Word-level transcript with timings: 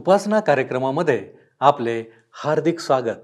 उपासना 0.00 0.40
कार्यक्रमामध्ये 0.40 1.32
आपले 1.60 2.04
हार्दिक 2.32 2.80
स्वागत. 2.80 3.16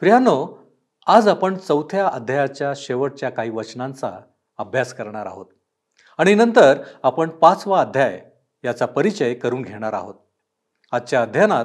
प्रियानो 0.00 0.58
आज 1.06 1.28
आपण 1.28 1.56
चौथ्या 1.56 2.08
अध्यायाच्या 2.08 2.72
शेवटच्या 2.76 3.30
काही 3.30 3.50
वचनांचा 3.50 4.18
अभ्यास 4.58 4.94
करणार 4.94 5.26
आहोत. 5.26 5.46
आणि 6.18 6.34
नंतर 6.34 6.82
आपण 7.02 7.28
पाचवा 7.28 7.80
अध्याय 7.80 8.30
याचा 8.64 8.86
परिचय 8.86 9.34
करून 9.34 9.62
घेणार 9.62 9.92
आहोत. 9.92 10.14
आजच्या 10.92 11.22
अध्ययनात 11.22 11.64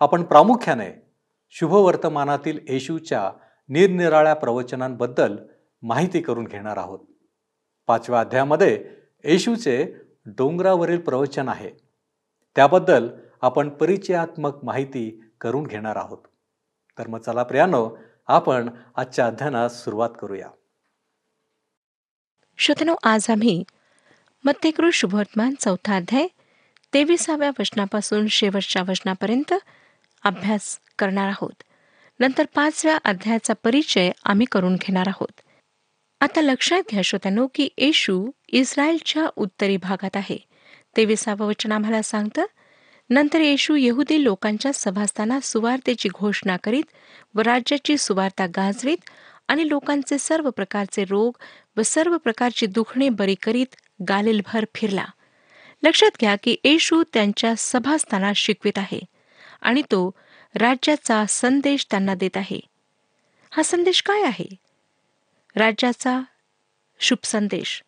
आपण 0.00 0.22
प्रामुख्याने 0.22 1.12
शुभवर्तमानातील 1.50 2.58
येशूच्या 2.68 3.32
निरनिराळ्या 3.68 4.34
प्रवचनांबद्दल 4.34 5.36
माहिती 5.82 6.20
करून 6.20 6.44
घेणार 6.44 6.76
आहोत. 6.76 7.00
पाचव्या 7.86 8.20
अध्यायामध्ये 8.20 8.84
येशूचे 9.24 9.94
डोंगरावरील 10.26 11.00
प्रवचन 11.00 11.48
आहे. 11.48 11.70
त्याबद्दल 12.56 13.08
आपण 13.42 13.68
परिचयात्मक 13.68 14.64
माहिती 14.64 15.20
करून 15.40 15.66
घेणार 15.66 15.96
आहोत. 15.96 16.18
तर 16.98 17.06
मग 17.06 17.18
चला 17.18 17.42
प्रियानो 17.42 17.96
आपण 18.26 18.70
आजच्या 18.96 19.26
अध्ययनास 19.26 19.84
सुरुवात 19.84 20.10
करूया. 20.20 20.48
श्रोतनो 22.58 22.94
आज 23.02 23.30
आम्ही 23.30 23.64
मत्तेकृत 24.44 24.92
शुभवर्तमान 24.92 25.54
चौथा 25.60 25.96
अध्याय 25.96 26.26
तेविसाव्या 26.94 27.50
वचनापासून 27.58 28.26
शेवटच्या 28.26 28.82
वचनापर्यंत 28.88 29.54
अभ्यास 30.24 30.80
करणार 30.98 31.28
आहोत. 31.28 31.62
नंतर 32.20 32.44
पाचव्या 32.54 32.98
अध्यायाचा 33.04 33.54
परिचय 33.64 34.10
आम्ही 34.24 34.46
करून 34.52 34.74
घेणार 34.74 35.08
आहोत. 35.08 35.40
आता 36.20 36.40
लक्षात 36.40 36.82
घ्या 36.90 37.02
श्रोत्यानो 37.02 37.46
की 37.54 37.68
येशू 37.78 38.30
इस्रायलच्या 38.48 39.26
उत्तरी 39.36 39.76
भागात 39.76 40.16
आहे. 40.16 40.38
तेविसावं 40.96 41.46
वचन 41.46 41.72
आम्हाला 41.72 42.02
सांगतं 42.02 42.44
नंतर 43.10 43.40
येशू 43.40 43.74
यहुदी 43.74 44.24
लोकांच्या 44.24 44.70
सभास्थानात 44.74 45.40
सुवार्तेची 45.40 46.08
घोषणा 46.08 46.56
करीत 46.56 46.84
व 47.34 47.40
राज्याची 47.40 47.96
सुवार्ता 47.98 48.46
गाजवीत 48.46 49.10
आणि 49.48 49.68
लोकांचे 49.68 50.18
सर्व 50.18 50.50
प्रकारचे 50.50 51.04
रोग 51.04 51.32
व 51.76 51.82
सर्व 51.82 52.16
प्रकारची 52.16 52.66
दुखणे 52.66 53.08
बरी 53.08 53.34
करीत 53.34 53.74
गालिलभर 54.08 54.64
फिरला. 54.74 55.04
लक्षात 55.82 56.10
घ्या 56.20 56.36
की 56.42 56.56
येशू 56.64 57.02
त्यांच्या 57.12 57.54
सभास्थानात 57.58 58.34
शिकवित 58.34 58.78
आहे 58.78 59.00
आणि 59.60 59.82
तो 59.82 60.10
राज्याचा 60.54 61.24
संदेश 61.28 61.86
त्यांना 61.90 62.14
देत 62.14 62.36
आहे. 62.36 62.60
हा 63.50 63.62
संदेश 63.62 64.02
काय 64.02 64.22
आहे? 64.22 64.48
राज्याचा 65.56 66.20
शुभ 67.00 67.24
संदेश 67.24 67.82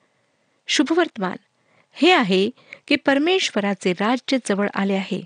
शुभवर्तमान 0.69 1.37
हे 1.97 2.11
आहे 2.11 2.51
की 2.89 2.97
परमेश्वराचे 2.97 3.93
राज्य 3.93 4.39
जवळ 4.49 4.69
आले 4.75 4.95
आहे 4.95 5.23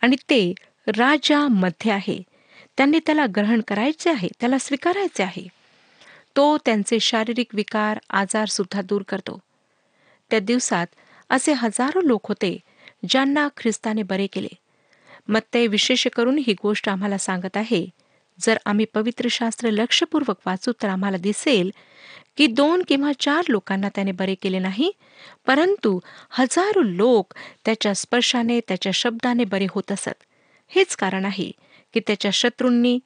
आणि 0.00 0.16
ते 0.16 0.54
राजामध्ये 0.86 1.92
आहे. 1.92 2.22
त्यांनी 2.76 2.98
त्याला 3.06 3.26
ग्रहण 3.26 3.60
करायचे 3.68 4.10
आहे 4.10 4.28
त्याला 4.40 4.58
स्वीकारायचे 4.58 5.22
आहे. 5.22 5.46
तो 6.36 6.58
त्यांचे 6.58 7.00
शारीरिक 7.00 7.54
विकार 7.54 7.98
आजार 8.10 8.46
सुद्धा 8.46 8.82
दूर 8.82 9.02
करतो. 9.08 9.38
त्या 10.30 10.38
दिवसात 10.38 10.86
असे 11.30 11.52
हजारो 11.52 12.00
लोक 12.00 12.28
होते 12.28 12.58
ज्यांना 13.08 13.48
ख्रिस्ताने 13.56 14.02
बरे 14.02 14.26
केले. 14.26 14.48
मग 15.28 15.40
ते 15.54 15.66
विशेष 15.66 16.06
करून 16.06 16.38
ही 16.46 16.54
गोष्ट 16.62 16.88
आम्हाला 16.88 17.18
सांगत 17.18 17.56
आहे 17.56 17.86
जर 18.40 18.58
आम्ही 18.66 18.84
पवित्र 18.94 19.28
शास्त्र 19.30 19.70
लक्षपूर्वक 19.70 20.36
वाचू 20.46 20.72
तर 20.82 20.88
आम्हाला 20.88 21.16
दिसेल 21.16 21.70
की 22.38 22.46
दोन 22.46 22.82
किंवा 22.88 23.12
चार 23.18 23.44
लोकांना 23.48 23.88
त्याने 23.88 24.12
बरे 24.12 24.34
केले 24.34 24.58
नाही 24.58 24.92
परंतु 25.46 26.00
हजारो 26.30 26.82
लोक 26.82 27.34
त्याच्या 27.64 27.94
स्पर्शाने 27.94 28.60
त्याच्या 28.68 28.92
शब्दाने 28.92 29.44
बरे 29.44 29.66
होत 29.70 29.92
असत. 29.92 30.22
हेच 30.68 30.96
कारण 30.96 31.24
आहे 31.24 31.50
की 31.94 32.00
त्याच्या 32.00 32.30
शत्रूंनी 32.30 32.98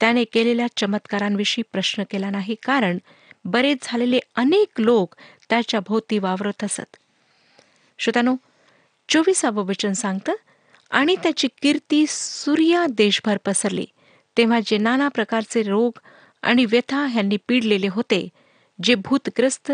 त्याने 0.00 0.24
केलेल्या 0.24 0.66
चमत्कारांविषयी 0.76 1.64
प्रश्न 1.72 2.02
केला 2.10 2.30
नाही 2.30 2.54
कारण 2.62 2.98
बरेच 3.44 3.78
झालेले 3.82 4.20
अनेक 4.36 4.80
लोक 4.80 5.14
त्याच्या 5.50 5.80
भोवती 5.80 6.18
वावरत 6.18 6.64
असत. 6.64 6.96
श्रोतानो 7.98 8.34
चोवीसावं 9.08 9.66
वचन 9.66 9.92
सांगतं 9.92 10.32
आणि 10.90 11.16
त्याची 11.16 11.48
कीर्ती 11.62 12.04
सूर्या 12.08 12.86
देशभर 12.90 13.36
पसरली. 13.46 13.86
तेव्हा 14.36 14.60
जे 14.66 14.78
नाना 14.78 15.08
प्रकारचे 15.08 15.62
रोग 15.62 15.98
आणि 16.42 16.64
व्यथा 16.64 17.06
ह्यांनी 17.06 17.36
पिडलेले 17.48 17.88
होते 17.88 18.28
जे 18.82 18.94
भूतग्रस्त 18.94 19.72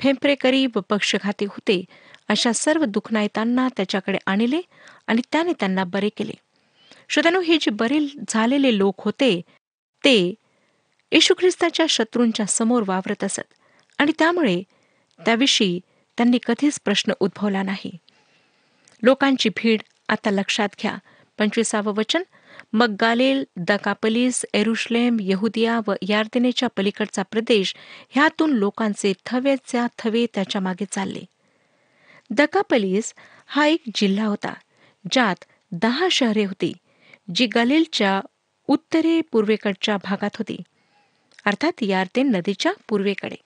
फेंपरेकरी 0.00 0.66
व 0.66 0.80
पक्षघाती 0.88 1.44
होते 1.44 1.84
अशा 2.28 2.52
सर्व 2.52 2.84
दुखनायतांना 2.84 3.68
त्याच्याकडे 3.76 4.18
आणले 4.26 4.60
आणि 5.06 5.22
त्याने 5.32 5.52
त्यांना 5.52 5.84
बरे 5.84 6.08
केले. 6.08 6.32
श्रोत्यानो 7.08 7.40
हे 7.40 7.56
जे 7.60 7.70
बरे 7.70 7.98
झालेले 8.28 8.78
लोक 8.78 8.94
होते 8.98 9.40
ते 10.04 10.34
येशू 11.12 11.34
ख्रिस्ताच्या 11.38 11.86
शत्रूंच्या 11.88 12.46
समोर 12.46 12.82
वावरत 12.86 13.24
असत 13.24 13.54
आणि 13.98 14.12
त्यामुळे 14.18 14.62
त्याविषयी 15.24 15.80
त्यांनी 16.16 16.38
कधीच 16.46 16.80
प्रश्न 16.84 17.12
उद्भवला 17.20 17.62
नाही. 17.62 17.98
लोकांची 19.02 19.48
भीड 19.48 19.82
आता 20.08 20.30
लक्षात 20.30 20.68
घ्या. 20.82 20.96
पंचवीसावं 21.38 21.94
वचन 21.94 22.22
मग 22.72 22.96
गालेल 23.00 23.44
दकापलीस 23.56 24.44
एरुश्लेम 24.54 25.16
यहुदिया 25.20 25.80
व 25.86 25.92
यार्देनेच्या 26.08 26.68
पलीकडचा 26.76 27.22
प्रदेश 27.22 27.74
ह्यातून 28.10 28.52
लोकांचे 28.52 29.12
थवेच्या 29.26 29.86
थवे 29.98 30.26
त्याच्यामागे 30.34 30.84
चालले. 30.84 31.20
दकापलीस 32.30 33.14
हा 33.46 33.66
एक 33.66 33.82
जिल्हा 33.94 34.26
होता 34.26 34.52
ज्यात 35.12 35.44
दहा 35.72 36.08
शहरे 36.10 36.44
होती 36.44 36.72
जी 37.34 37.46
गलीलच्या 37.46 38.20
उत्तरे 38.68 39.20
पूर्वेकडच्या 39.32 39.96
भागात 40.04 40.36
होती 40.38 40.56
अर्थात 41.44 41.82
यार्देन 41.82 42.30
नदीच्या 42.30 42.72
पूर्वेकडे. 42.88 43.36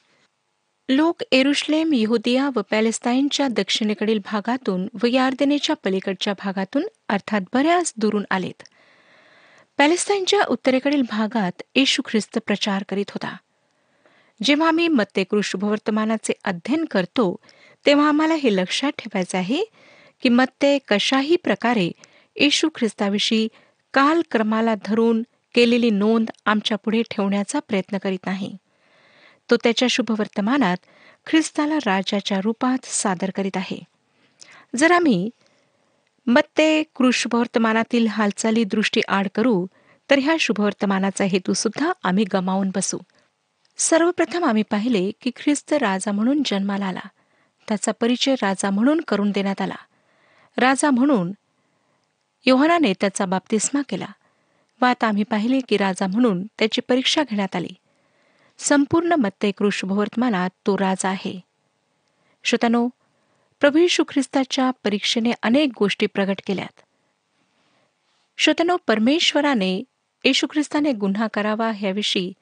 लोक 0.89 1.23
एरुश्लेम 1.33 1.93
यहुदिया 1.95 2.49
व 2.57 2.61
पॅलेस्ताईनच्या 2.71 3.49
दक्षिणेकडील 3.49 4.19
भागातून 4.25 4.87
व 5.03 5.07
यार्देनेच्या 5.07 5.77
पलीकडच्या 5.85 6.33
भागातून 6.39 6.87
अर्थात 7.09 7.41
बऱ्याच 7.53 7.93
दुरून 7.97 8.25
आलेत. 8.31 8.63
पॅलेस्टाईनच्या 9.81 10.41
उत्तरेकडील 10.49 11.03
भागात 11.03 11.63
येशू 11.75 12.03
ख्रिस्त 12.07 12.39
प्रचार 12.47 12.85
करीत 12.89 13.05
होता. 13.09 13.37
जेव्हा 14.43 14.69
आम्ही 14.69 14.89
मत्ते 14.89 15.25
शुभवर्तमानाचे 15.45 16.33
अध्ययन 16.45 16.85
करतो 16.85 17.37
तेव्हा 17.87 18.09
आम्हाला 18.09 18.35
हे 18.35 18.57
लक्षात 18.57 18.93
ठेवायचे 18.99 19.39
आहे 19.39 19.65
की 20.23 20.29
मत्ते 20.29 20.79
कशाही 20.79 21.37
प्रकारे 21.37 21.91
येशू 22.37 22.69
ख्रिस्ताविषयी 22.75 23.49
कालक्रमाला 23.95 24.75
धरून 24.85 25.23
केलेली 25.55 25.91
नोंद 25.91 26.31
आमच्या 26.45 26.79
पुढे 26.79 27.03
ठेवण्याचा 27.11 27.59
प्रयत्न 27.59 27.99
करीत 27.99 28.27
नाही. 28.27 28.57
तो 29.51 29.57
त्याच्या 29.57 29.89
शुभवर्तमानात 29.89 30.77
ख्रिस्ताला 31.27 31.77
राजाच्या 31.77 32.41
रूपात 32.45 32.79
सादर 32.85 33.31
करीत 33.31 33.57
आहे. 33.57 33.85
जर 34.77 34.93
आम्ही 34.93 35.31
मत्ते 36.27 36.83
कृशुभवर्तमानातील 36.83 38.07
हालचाली 38.07 38.65
दृष्टी 38.65 39.01
आड 39.09 39.29
करू 39.35 39.67
तर 40.11 40.19
ह्या 40.19 40.37
शुभवर्तमानाचा 40.41 41.25
हेतू 41.25 41.53
सुद्धा 41.53 41.93
आम्ही 42.03 42.25
गमावून 42.33 42.71
बसू. 42.75 42.99
सर्वप्रथम 43.79 44.45
आम्ही 44.45 44.63
पाहिले 44.63 45.11
की 45.21 45.31
ख्रिस्त 45.37 45.73
राजा 45.73 46.13
म्हणून 46.13 46.43
जन्माला 46.47 46.87
आला. 46.87 47.01
त्याचा 47.69 47.93
परिचय 47.93 48.35
राजा 48.35 48.71
म्हणून 48.71 49.01
करून 49.01 49.31
देण्यात 49.31 49.61
आला. 49.61 49.75
राजा 50.57 50.91
म्हणून 50.91 51.33
योहनाने 52.47 52.93
त्याचा 52.93 53.27
बाप्तिस्मा 53.27 53.83
केला 53.89 54.07
व 54.83 54.85
आता 54.85 55.07
आम्ही 55.07 55.23
पाहिले 55.23 55.61
की 55.69 55.77
राजा 55.77 56.07
म्हणून 56.07 56.45
त्याची 56.45 56.81
परीक्षा 56.81 57.23
घेण्यात 57.23 57.57
आली. 57.57 57.75
संपूर्ण 58.59 59.13
मत्ते 59.13 59.51
शुभवर्तमानात 59.73 60.51
तो 60.67 60.79
राजा 60.79 61.09
आहे. 61.09 61.41
श्रोतानो 62.45 62.89
प्रभू 63.61 63.79
यशू 63.79 64.05
ख्रिस्ताच्या 64.09 64.71
परीक्षेने 64.71 65.33
अनेक 65.43 65.71
गोष्टी 65.79 66.07
प्रगट 66.07 66.41
केल्यात. 66.47 66.81
श्रोतनो 68.39 68.77
परमेश्वराने 68.87 69.83
येशू 70.25 70.47
ख्रिस्ताने 70.51 70.93
गुन्हा 70.93 71.27
करावा 71.27 71.71
ह्याविषयी 71.75 72.33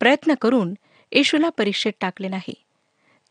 प्रयत्न 0.00 0.34
करून 0.34 0.74
येशूला 1.12 1.48
परीक्षेत 1.48 1.92
टाकले 2.00 2.28
नाही. 2.28 2.54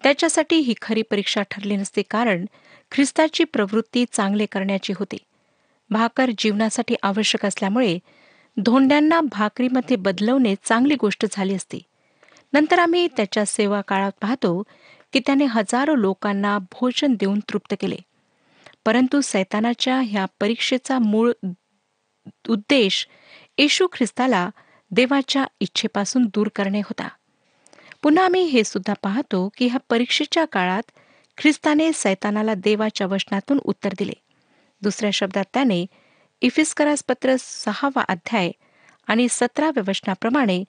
त्याच्यासाठी 0.03 0.55
ही 0.55 0.73
खरी 0.81 1.01
परीक्षा 1.01 1.41
ठरली 1.41 1.75
नसते 1.75 2.01
कारण 2.01 2.45
ख्रिस्ताची 2.91 3.43
प्रवृत्ती 3.43 4.05
चांगले 4.11 4.45
करण्याची 4.45 4.93
होती. 4.93 5.17
भाकर 5.89 6.29
जीवनासाठी 6.37 6.95
आवश्यक 7.03 7.45
असल्यामुळे 7.45 7.99
धोंड्यांना 8.57 9.21
भाकरीमध्ये 9.21 9.97
बदलवणे 9.97 10.55
चांगली 10.63 10.95
गोष्ट 10.95 11.25
झाली 11.31 11.55
असती. 11.55 11.79
नंतर 12.53 12.79
आम्ही 12.79 13.07
त्याच्या 13.07 13.45
सेवा 13.45 13.81
काळात 13.81 14.11
पाहतो 14.21 14.63
की 15.13 15.19
त्याने 15.19 15.45
हजारो 15.45 15.95
लोकांना 15.95 16.59
भोजन 16.59 17.15
देऊन 17.19 17.39
तृप्त 17.39 17.75
केले. 17.79 17.97
परंतु 18.85 19.21
सैतानाच्या 19.21 20.01
ह्या 20.05 20.25
परीक्षेचा 20.39 20.99
मूळ 20.99 21.31
उद्देश 22.49 23.07
येशू 23.57 23.87
ख्रिस्ताला 23.93 24.49
देवाच्या 24.91 25.45
इच्छेपासून 25.59 26.25
दूर 26.25 26.47
करणे 26.55 26.79
होता. 26.79 27.07
पुन्हा 28.01 28.25
आम्ही 28.25 28.43
हे 28.43 28.63
सुद्धा 28.63 28.93
पाहतो 29.03 29.49
की 29.57 29.67
ह्या 29.67 29.79
परीक्षेच्या 29.89 30.45
काळात 30.45 30.91
ख्रिस्ताने 31.37 31.91
सैतानाला 31.93 32.53
देवाच्या 32.53 33.07
वचनातून 33.07 33.59
उत्तर 33.65 33.89
दिले. 33.99 34.13
दुसऱ्या 34.81 35.11
शब्दात 35.11 35.43
त्याने 35.53 35.85
इफिस्करास 36.41 37.03
पत्र 37.07 37.35
सहावा 37.39 38.01
अध्याय 38.01 38.51
आणि 39.07 39.27
सतराव्या 39.29 39.83
वचनाप्रमाणे 39.87 40.63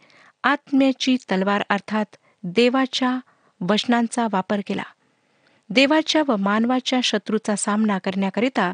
आत्म्याची 0.45 1.17
तलवार 1.17 1.63
अर्थात 1.69 2.17
देवाच्या 2.43 3.19
वचनांचा 3.61 4.27
वापर 4.33 4.61
केला. 4.67 4.83
देवाच्या 5.71 6.23
व 6.29 6.37
मानवाच्या 6.37 7.01
शत्रूचा 7.01 7.57
सामना 7.57 7.99
करण्याकरिता 7.99 8.73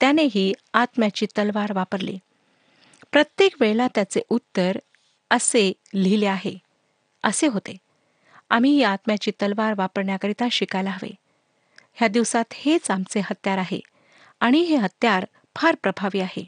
त्यानेही 0.00 0.52
आत्म्याची 0.72 1.26
तलवार 1.26 1.72
वापरली. 1.72 2.18
प्रत्येक 3.12 3.54
वेळेला 3.60 3.86
त्याचे 3.94 4.20
उत्तर 4.28 4.78
असे 5.30 5.72
लिहिले 5.94 6.26
आहे. 6.26 6.58
असे 7.24 7.46
होते. 7.46 7.76
आम्ही 8.50 8.70
ही 8.70 8.82
आत्म्याची 8.82 9.30
तलवार 9.30 9.74
वापरण्याकरिता 9.78 10.48
शिकायला 10.52 10.90
हवे. 10.90 11.10
ह्या 11.94 12.08
दिवसात 12.08 12.44
हेच 12.52 12.90
आमचे 12.90 13.20
हत्यार 13.20 13.58
आहे 13.58 13.80
आणि 14.40 14.58
हे 14.58 14.76
हत्यार 14.76 15.24
फार 15.56 15.76
प्रभावी 15.82 16.20
आहे. 16.20 16.46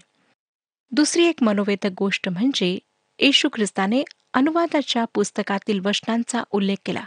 दुसरी 0.92 1.26
एक 1.26 1.42
मनोवेदक 1.42 1.90
गोष्ट 1.98 2.28
म्हणजे 2.28 2.78
येशू 3.18 3.48
ख्रिस्ताने 3.52 4.02
अनुवादाच्या 4.34 5.04
पुस्तकातील 5.14 5.80
वचनांचा 5.84 6.42
उल्लेख 6.50 6.76
केला. 6.84 7.04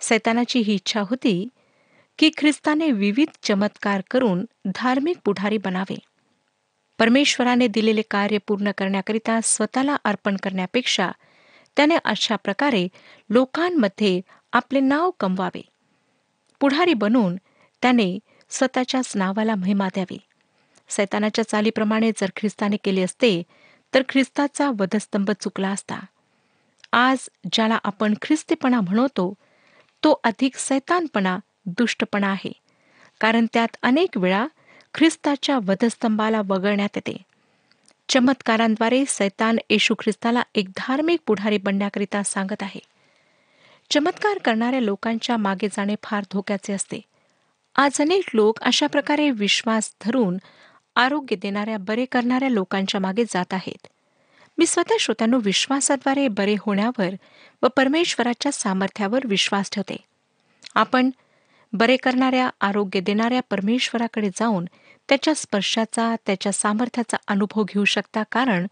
सैतानाची 0.00 0.58
ही 0.58 0.74
इच्छा 0.74 1.00
होती 1.00 1.48
की 2.18 2.30
ख्रिस्ताने 2.36 2.90
विविध 2.90 3.28
चमत्कार 3.42 4.02
करून 4.10 4.44
धार्मिक 4.66 5.16
पुढारी 5.24 5.58
बनावे. 5.58 5.98
परमेश्वराने 6.98 7.66
दिलेले 7.66 8.02
कार्य 8.02 8.38
पूर्ण 8.38 8.70
करण्याकरिता 8.78 9.40
स्वतःला 9.44 9.96
अर्पण 10.04 10.36
करण्यापेक्षा 10.36 11.10
त्याने 11.76 11.96
अशा 12.04 12.36
प्रकारे 12.36 12.88
लोकांमध्ये 13.30 14.20
आपले 14.52 14.80
नाव 14.80 15.10
कमवावे. 15.20 15.62
पुढारी 16.60 16.94
बनून 16.94 17.36
त्याने 17.82 18.18
स्वतःच्याच 18.50 19.16
नावाला 19.16 19.54
महिमा 19.54 19.88
द्यावी. 19.88 20.18
सैतानाच्या 20.88 21.48
चालीप्रमाणे 21.48 22.10
जर 22.16 22.30
ख्रिस्ताने 22.36 22.76
केले 22.84 23.02
असते 23.02 23.42
तर 23.94 24.02
ख्रिस्ताचा 24.08 24.70
वधस्तंभ 24.78 25.30
चुकला 25.30 25.68
असता. 25.68 26.04
आज 26.92 27.28
ज्याला 27.52 27.78
आपण 27.84 28.14
ख्रिस्तीपणा 28.22 28.80
म्हणतो 28.80 29.34
तो 30.06 30.20
अधिक 30.24 30.56
सैतानपणा 30.56 31.38
दुष्टपणा 31.66 32.26
आहे. 32.28 32.52
कारण 33.20 33.46
त्यात 33.52 33.76
अनेक 33.82 34.16
वेळा 34.16 34.46
ख्रिस्ताच्या 34.94 35.58
वधस्तंभाला 35.58 36.42
वगळण्यात 36.46 36.88
येते. 36.96 37.16
चमत्कारांद्वारे 38.08 39.04
सैतान 39.08 39.58
येशू 39.70 39.94
ख्रिस्ताला 39.98 40.42
एक 40.54 40.68
धार्मिक 40.76 41.20
पुढारी 41.26 41.58
बनण्याकरिता 41.58 42.22
सांगत 42.22 42.62
आहे. 42.62 42.80
चमत्कार 43.90 44.38
करणाऱ्या 44.38 44.80
लोकांच्या 44.80 45.36
मागे 45.36 45.68
जाणे 45.68 45.94
फार 46.02 46.24
धोक्याचे 46.32 46.72
असते. 46.72 47.00
आज 47.76 48.00
अनेक 48.00 48.24
लोक 48.34 48.58
अशा 48.60 48.86
प्रकारे 48.86 49.30
विश्वास 49.30 49.94
धरून 50.04 50.36
आरोग्य 50.96 51.36
देणाऱ्या 51.36 51.78
बरे 51.78 52.04
करणाऱ्या 52.04 52.48
लोकांच्या 52.48 53.00
मागे 53.00 53.24
जात 53.24 53.54
आहेत. 53.54 53.86
मी 54.58 54.66
स्वतः 54.66 54.94
श्रोत्यांनो 55.00 55.38
विश्वासाद्वारे 55.42 56.28
बरे 56.28 56.54
होण्यावर 56.60 57.14
व 57.62 57.66
परमेश्वराच्या 57.68 58.52
सामर्थ्यावर 58.52 59.20
विश्वास 59.24 59.70
ठेवते. 59.70 59.96
आपण 60.74 61.10
बरे 61.72 61.96
करणाऱ्या 61.96 62.50
आरोग्य 62.60 63.00
देणाऱ्या 63.00 63.40
परमेश्वराकडे 63.50 64.28
जाऊन 64.28 64.64
त्याच्या 65.08 65.34
स्पर्शाचा 65.34 66.14
त्याच्या 66.26 66.52
सामर्थ्याचा 66.52 67.16
अनुभव 67.28 67.64
घेऊ 67.64 67.84
शकता 67.84 68.22
कारण 68.32 68.66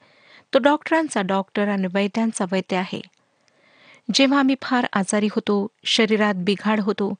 तो 0.54 0.58
डॉक्टरांचा 0.58 1.22
डॉक्टर 1.22 1.68
आणि 1.68 1.86
वैद्यांचा 1.92 2.44
वैद्य 2.52 2.76
आहे. 2.76 3.00
जेव्हा 4.14 4.38
आम्ही 4.38 4.54
फार 4.62 4.86
आजारी 4.92 5.26
होतो 5.26 5.66
शरीरात 5.84 6.34
बिघाड 6.36 6.80
होतो 6.80 7.14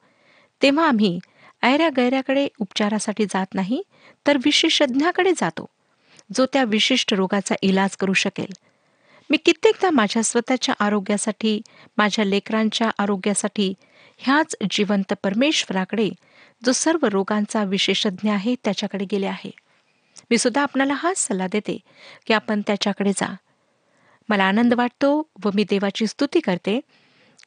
तेव्हा 0.61 0.87
आम्ही 0.87 1.19
ऐऱ्या 1.63 1.89
गैऱ्याकडे 1.97 2.47
उपचारासाठी 2.59 3.25
जात 3.25 3.53
नाही 3.53 3.81
तर 4.27 4.37
विशेषज्ञाकडे 4.37 5.31
जातो. 5.31 5.65
जो 6.33 6.45
त्या 6.45 6.63
विशिष्ट 6.63 7.13
रोगाचा 7.13 7.55
इलाज 7.61 7.95
करू 7.95 8.13
शकेल. 8.13 8.53
मी 9.29 9.37
कित्येकदा 9.37 9.89
माझ्या 9.89 10.23
स्वतःच्या 10.23 10.75
आरोग्यासाठी 10.79 11.61
माझ्या 11.97 12.25
लेकरांच्या 12.25 12.91
आरोग्यासाठी 12.97 13.73
ह्याच 14.17 14.55
जिवंत 14.71 15.13
परमेश्वराकडे 15.23 16.09
जो 16.65 16.71
सर्व 16.71 17.05
रोगांचा 17.05 17.63
विशेषज्ञ 17.63 18.31
आहे 18.31 18.55
त्याच्याकडे 18.63 19.05
गेले 19.11 19.25
आहे. 19.25 19.51
मी 20.29 20.37
सुद्धा 20.37 20.61
आपणाला 20.61 20.93
हाच 20.93 21.17
सल्ला 21.17 21.47
देते 21.47 21.77
की 22.27 22.33
आपण 22.33 22.61
त्याच्याकडे 22.67 23.11
जा. 23.11 23.35
मला 24.29 24.43
आनंद 24.43 24.73
वाटतो 24.73 25.27
व 25.45 25.49
मी 25.53 25.63
देवाची 25.63 26.07
स्तुती 26.07 26.39
करते 26.39 26.79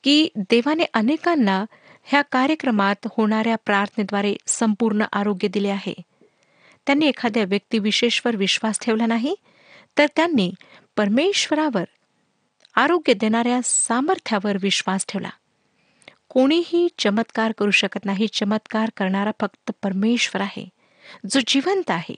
की 0.05 0.29
देवाने 0.37 0.85
अनेकांना 0.95 1.65
ह्या 2.05 2.23
कार्यक्रमात 2.23 3.09
होणाऱ्या 3.17 3.57
प्रार्थनेद्वारे 3.67 4.37
संपूर्ण 4.47 5.05
आरोग्य 5.13 5.49
दिले 5.49 5.69
आहे. 5.69 5.95
त्यांनी 6.89 7.07
एखाद्या 7.07 7.45
व्यक्तिविशेषवर 7.45 8.37
विश्वास 8.37 8.79
ठेवला 8.81 9.07
नाही 9.07 9.35
तर 9.99 10.07
त्यांनी 10.17 10.53
परमेश्वरावर 10.97 11.85
आरोग्य 12.75 13.15
देणाऱ्या 13.15 13.61
सामर्थ्यावर 13.65 14.57
विश्वास 14.61 15.07
ठेवला. 15.09 15.29
कोणीही 16.29 16.89
चमत्कार 16.99 17.53
करू 17.59 17.71
शकत 17.71 18.05
नाही. 18.05 18.27
चमत्कार 18.27 18.91
करणारा 18.97 19.31
फक्त 19.41 19.71
परमेश्वर 19.83 20.41
आहे 20.41 20.69
जो 21.31 21.41
जिवंत 21.47 21.91
आहे. 21.91 22.15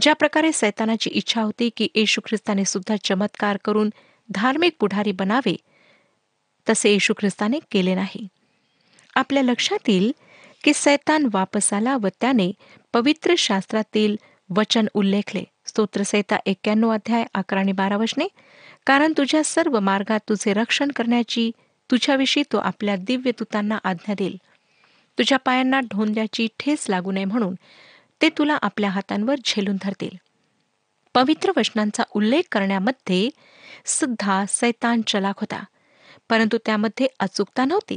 ज्या 0.00 0.14
प्रकारे 0.14 0.52
सैतानाची 0.52 1.10
इच्छा 1.10 1.42
होती 1.42 1.70
की 1.76 1.88
येशू 1.94 2.20
ख्रिस्ताने 2.24 2.64
सुद्धा 2.64 2.96
चमत्कार 3.04 3.56
करून 3.64 3.90
धार्मिक 4.34 4.76
पुढारी 4.80 5.12
बनावे 5.12 5.56
तसे 6.70 6.90
येशू 6.90 7.14
ख्रिस्ताने 7.18 7.58
केले 7.70 7.94
नाही. 7.94 8.28
आपल्या 9.14 9.42
लक्षात 9.42 9.88
येईल 9.88 10.12
की 10.64 10.72
सैतान 10.74 11.28
वापस 11.32 11.72
आला 11.72 11.96
व 11.96 12.08
त्याने 12.20 12.52
पवित्र 12.96 13.34
शास्त्रातील 13.38 14.16
वचन 14.56 14.86
उल्लेखले. 14.94 15.44
स्तोत्रसहिता 15.66 16.36
एक्क्याण्णव 16.46 16.90
अध्याय 16.90 17.24
अकरा 17.34 17.60
आणि 17.60 17.72
बारा 17.72 17.96
वचने. 17.96 18.28
कारण 18.86 19.12
तुझ्या 19.16 19.44
सर्व 19.44 19.80
मार्गात 19.80 20.20
तुझे 20.28 20.52
रक्षण 20.52 20.90
करण्याची 20.90 21.50
तुझ्याविषयी 21.90 22.42
तो 22.52 22.58
आपल्या 22.58 22.96
दिव्य 22.96 23.30
तुतांना 23.30 23.78
आज्ञा 23.84 24.14
देईल. 24.18 24.36
तुझ्या 25.18 25.38
पायांना 25.38 25.80
ढोंद्याची 25.80 26.48
ठेस 26.58 26.86
लागू 26.88 27.12
नये 27.12 27.24
म्हणून 27.24 27.54
ते 28.22 28.28
तुला 28.28 28.58
आपल्या 28.62 28.90
हातांवर 28.90 29.34
झेलून 29.44 29.76
धरतील. 29.82 30.16
पवित्र 31.14 31.52
वचनांचा 31.56 32.02
उल्लेख 32.12 32.42
करण्यामध्ये 32.52 33.30
सुद्धा 33.86 34.44
सैतान 34.48 35.02
चलाक 35.02 35.40
होता. 35.40 35.64
परंतु 36.28 36.58
त्यामध्ये 36.66 37.06
अचूकता 37.20 37.64
नव्हती. 37.64 37.96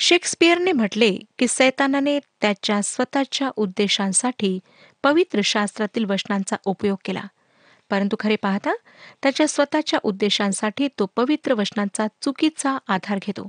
शेक्सपियरने 0.00 0.72
म्हटले 0.72 1.18
की 1.38 1.46
सैतानाने 1.48 2.18
त्याच्या 2.18 2.82
स्वतःच्या 2.82 3.50
उद्देशांसाठी 3.56 4.58
पवित्र 5.02 5.40
शास्त्रातील 5.44 6.04
वचनांचा 6.04 6.56
उपयोग 6.64 6.98
केला. 7.04 7.22
परंतु 7.90 8.16
खरे 8.20 8.36
पाहता 8.36 8.74
त्याच्या 9.22 9.48
स्वतःच्या 9.48 10.00
उद्देशांसाठी 10.02 10.88
तो 10.88 11.06
पवित्र 11.16 11.52
वचनांचा 11.52 12.06
चुकीचा 12.22 12.78
आधार 12.88 13.18
घेतो. 13.22 13.48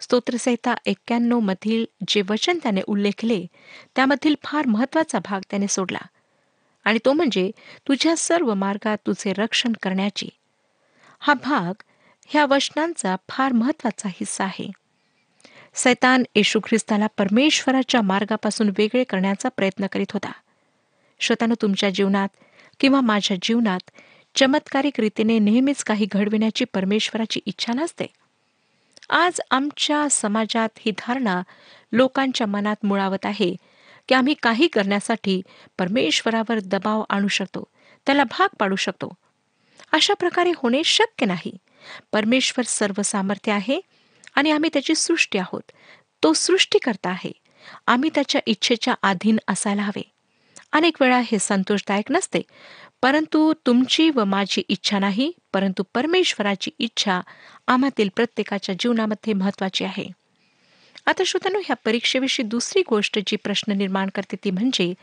स्तोत्रसहिता 0.00 0.74
एक्क्याण्णव 0.86 1.40
मधील 1.40 1.84
जे 2.08 2.22
वचन 2.30 2.58
त्याने 2.62 2.80
उल्लेखले 2.86 3.46
त्यामधील 3.96 4.34
फार 4.44 4.66
महत्त्वाचा 4.66 5.18
भाग 5.18 5.40
त्याने 5.50 5.68
सोडला. 5.68 5.98
आणि 6.84 6.98
तो 7.04 7.12
म्हणजे 7.12 7.50
तुझ्या 7.88 8.16
सर्व 8.16 8.54
मार्गात 8.54 8.98
तुझे 9.06 9.32
रक्षण 9.32 9.72
करण्याची. 9.82 10.28
हा 11.20 11.34
भाग 11.34 11.82
ह्या 12.26 12.46
वचनांचा 12.46 13.16
फार 13.28 13.52
महत्त्वाचा 13.52 14.08
हिस्सा 14.08 14.44
आहे. 14.44 14.70
सैतान 15.74 16.22
येशू 16.34 16.60
ख्रिस्ताला 16.60 17.06
परमेश्वराच्या 17.06 18.02
मार्गापासून 18.02 18.70
वेगळे 18.78 19.04
करण्याचा 19.04 19.48
प्रयत्न 19.48 19.86
करीत 19.86 20.12
होता. 20.12 20.32
श्रोतानं 21.20 21.54
तुमच्या 21.62 21.90
जीवनात 21.90 22.28
किंवा 22.80 23.00
माझ्या 23.00 23.36
जीवनात 23.42 23.90
चमत्कारिक 24.34 25.00
रीतीने 25.00 25.38
नेहमीच 25.38 25.84
काही 25.84 26.06
घडविण्याची 26.12 26.64
परमेश्वराची 26.64 27.40
इच्छा 27.46 27.72
नसते. 27.72 28.06
आज 29.10 29.40
आमच्या 29.50 30.08
समाजात 30.10 30.68
ही 30.78 30.90
धारणा 30.90 31.42
लोकांच्या 31.92 32.46
मनात 32.46 32.76
मुळावत 32.82 33.26
आहे 33.26 33.56
की 34.08 34.14
आम्ही 34.14 34.34
काही 34.42 34.66
करण्यासाठी 34.66 35.42
परमेश्वरावर 35.78 36.58
दबाव 36.64 37.04
आणू 37.08 37.28
शकतो 37.28 37.64
त्याला 38.06 38.24
भाग 38.24 38.48
पाडू 38.58 38.76
शकतो. 38.76 39.14
अशा 39.92 40.14
प्रकारे 40.14 40.52
होणे 40.56 40.84
शक्य 40.84 41.26
नाही. 41.26 41.56
परमेश्वर 42.12 42.64
सर्व 42.64 43.02
सामर्थ्य 43.02 43.52
आहे 43.52 43.80
आणि 44.34 44.50
आम्ही 44.50 44.70
त्याची 44.72 44.94
सृष्टी 44.94 45.38
आहोत. 45.38 45.72
तो 46.22 46.32
सृष्टीकर्ता 46.32 47.10
आहे. 47.10 47.32
आम्ही 47.86 48.10
त्याच्या 48.14 48.40
इच्छेच्या 48.46 48.94
अधीन 49.02 49.38
असायला 49.48 49.82
हवे. 49.82 50.02
अनेक 50.72 51.02
वेळा 51.02 51.18
हे 51.18 51.38
संतोषदायक 51.38 52.12
नसते. 52.12 52.42
परंतु 53.02 53.52
तुमची 53.66 54.10
व 54.10 54.24
माझी 54.24 54.62
इच्छा 54.68 54.98
नाही 54.98 55.32
परंतु 55.52 55.82
परमेश्वराची 55.94 56.70
इच्छा 56.78 57.20
आम्हातील 57.66 58.08
प्रत्येकाच्या 58.16 58.74
जीवनामध्ये 58.78 59.32
महत्वाची 59.32 59.84
आहे. 59.84 60.04
आता 61.06 61.22
श्रोतांनो 61.26 61.58
ह्या 61.58 61.76
परीक्षेविषयी 61.84 62.46
दुसरी 62.46 62.82
गोष्ट 62.88 63.18
जी 63.18 63.36
प्रश्न 63.36 63.72
निर्माण 63.72 64.08
करते 64.14 64.36
ती 64.44 64.50
म्हणजे 64.50 64.94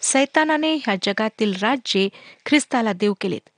सैतानाने 0.00 0.74
ह्या 0.74 0.94
जगातील 1.02 1.52
राज्ये 1.62 2.08
ख्रिस्ताला 2.46 2.92
देव 2.92 3.12
केलेत. 3.20 3.48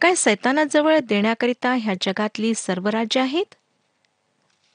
काय 0.00 0.14
सैतानाजवळ 0.14 0.98
देण्याकरिता 0.98 1.74
ह्या 1.74 1.94
जगातली 2.00 2.54
सर्व 2.54 2.88
राज्य 2.88 3.20
आहेत? 3.20 3.54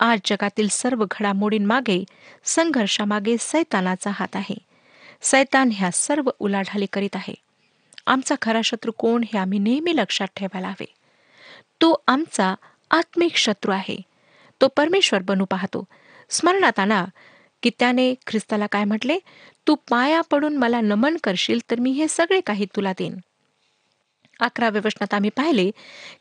आज 0.06 0.20
जगातील 0.26 0.68
सर्व 0.68 1.06
घडामोडींमागे 1.12 2.04
संघर्षामागे 2.44 3.36
सैतानाचा 3.40 4.12
हात 4.14 4.36
आहे. 4.36 4.58
सैतान 5.22 5.70
ह्या 5.74 5.92
सर्व 5.92 6.30
उलाढाली 6.40 6.86
करीत 6.94 7.16
आहे. 7.16 7.34
आमचा 8.08 8.36
खरा 8.42 8.62
शत्रू 8.62 8.92
कोण 8.92 9.24
हे 9.24 9.38
आम्ही 9.38 9.60
नेहमी 9.60 9.96
लक्षात 9.96 10.28
ठेवायला 10.36 10.68
हवे. 10.68 10.86
तो 11.82 12.04
आमचा 12.08 12.56
आत्मिक 12.92 13.36
शत्रू 13.36 13.72
आहे. 13.72 14.02
तो 14.62 14.68
परमेश्वर 14.68 15.22
बनू 15.22 15.46
पाहतो. 15.46 15.84
स्मरणात 16.30 16.80
आणा 16.80 17.06
की 17.64 17.72
त्याने 17.80 18.14
ख्रिस्ताला 18.28 18.68
काय 18.68 18.84
म्हटले? 18.84 19.20
तू 19.68 19.76
पाया 19.76 20.22
पडून 20.22 20.58
मला 20.58 20.82
नमन 20.82 21.18
करशील 21.24 21.60
तर 21.72 21.80
मी 21.80 21.92
हे 21.92 22.08
सगळे 22.08 22.42
काही 22.42 22.66
तुला 22.76 22.92
देईन. 22.92 23.18
अकराव्या 24.40 24.82
वचनात 24.86 25.14
आम्ही 25.14 25.30
पाहिले 25.30 25.72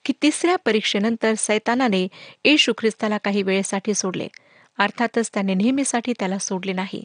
की 0.04 0.12
तिसऱ्या 0.22 0.56
परीक्षेनंतर 0.56 1.34
सैतानाने 1.38 2.08
येशू 2.44 2.72
ख्रिस्ताला 2.78 3.18
काही 3.18 3.42
वेळेसाठी 3.42 3.94
सोडले. 3.94 4.28
अर्थातच 4.78 5.30
त्याने 5.34 5.54
नेहमीसाठी 5.54 6.12
त्याला 6.18 6.38
सोडले 6.38 6.72
नाही. 6.72 7.04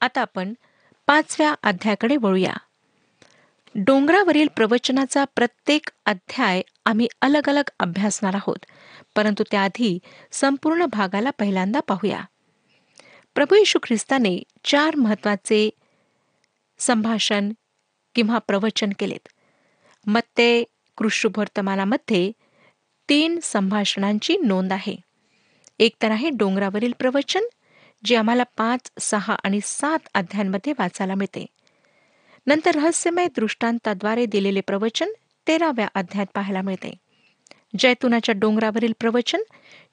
आता 0.00 0.20
आपण 0.20 0.54
पाचव्या 1.06 1.54
अध्यायाकडे 1.62 2.16
वळूया. 2.16 2.52
डोंगरावरील 3.74 4.48
प्रवचनाचा 4.56 5.24
प्रत्येक 5.24 5.90
अध्याय 6.06 6.62
आम्ही 6.84 7.08
अलग 7.20 7.48
अलग 7.48 7.62
अभ्यासणार 7.78 8.34
आहोत 8.34 8.66
परंतु 9.16 9.44
त्याआधी 9.50 9.98
संपूर्ण 10.32 10.84
भागाला 10.84 11.30
पहिल्यांदा 11.30 11.80
पाहूया. 11.80 12.20
प्रभू 13.34 13.54
येशू 13.54 13.78
ख्रिस्ताने 13.82 14.42
चार 14.64 14.96
महत्त्वाचे 14.96 15.70
संभाषण 16.78 17.52
किंवा 18.14 18.38
प्रवचन 18.38 18.90
केलेत. 18.98 19.28
मत्ते 20.06 20.64
कृष्णवर्तमानामध्ये 20.96 22.32
तीन 23.08 23.38
संभाषणांची 23.42 24.36
नोंद 24.36 24.72
आहे. 24.72 24.96
एक 25.78 25.94
तर 26.02 26.10
आहे 26.10 26.30
डोंगरावरील 26.30 26.92
प्रवचन 26.98 27.40
जे 28.04 28.16
आम्हाला 28.16 28.42
पाच 28.42 28.92
सहा 29.00 29.36
आणि 29.44 29.60
सात 29.62 29.98
अध्यायांमध्ये 30.14 30.72
वाचायला 30.78 31.14
मिळते. 31.14 31.46
नंतर 32.46 32.74
रहस्यमय 32.74 33.26
दृष्टांताद्वारे 33.36 34.26
दिलेले 34.26 34.60
प्रवचन 34.60 35.08
तेराव्या 35.46 35.88
अध्यायात 35.94 36.26
पाहायला 36.34 36.62
मिळते. 36.62 36.94
जैतुनाच्या 37.78 38.34
डोंगरावरील 38.38 38.92
प्रवचन 39.00 39.42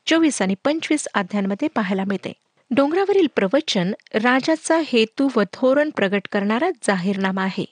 चोवीस 0.05 0.41
आणि 0.41 0.55
पंचवीस 0.63 1.07
अध्यायांमध्ये 1.13 1.67
पाहायला 1.67 2.03
मिळते. 2.03 2.33
डोंगरावरील 2.71 3.27
प्रवचन 3.35 3.91
राजाचा 4.13 4.81
हेतू 4.85 5.29
व 5.35 5.43
धोरण 5.43 5.89
प्रगट 5.89 6.21
करणारा 6.31 6.69
जाहीरनामा 6.83 7.43
आहे. 7.43 7.65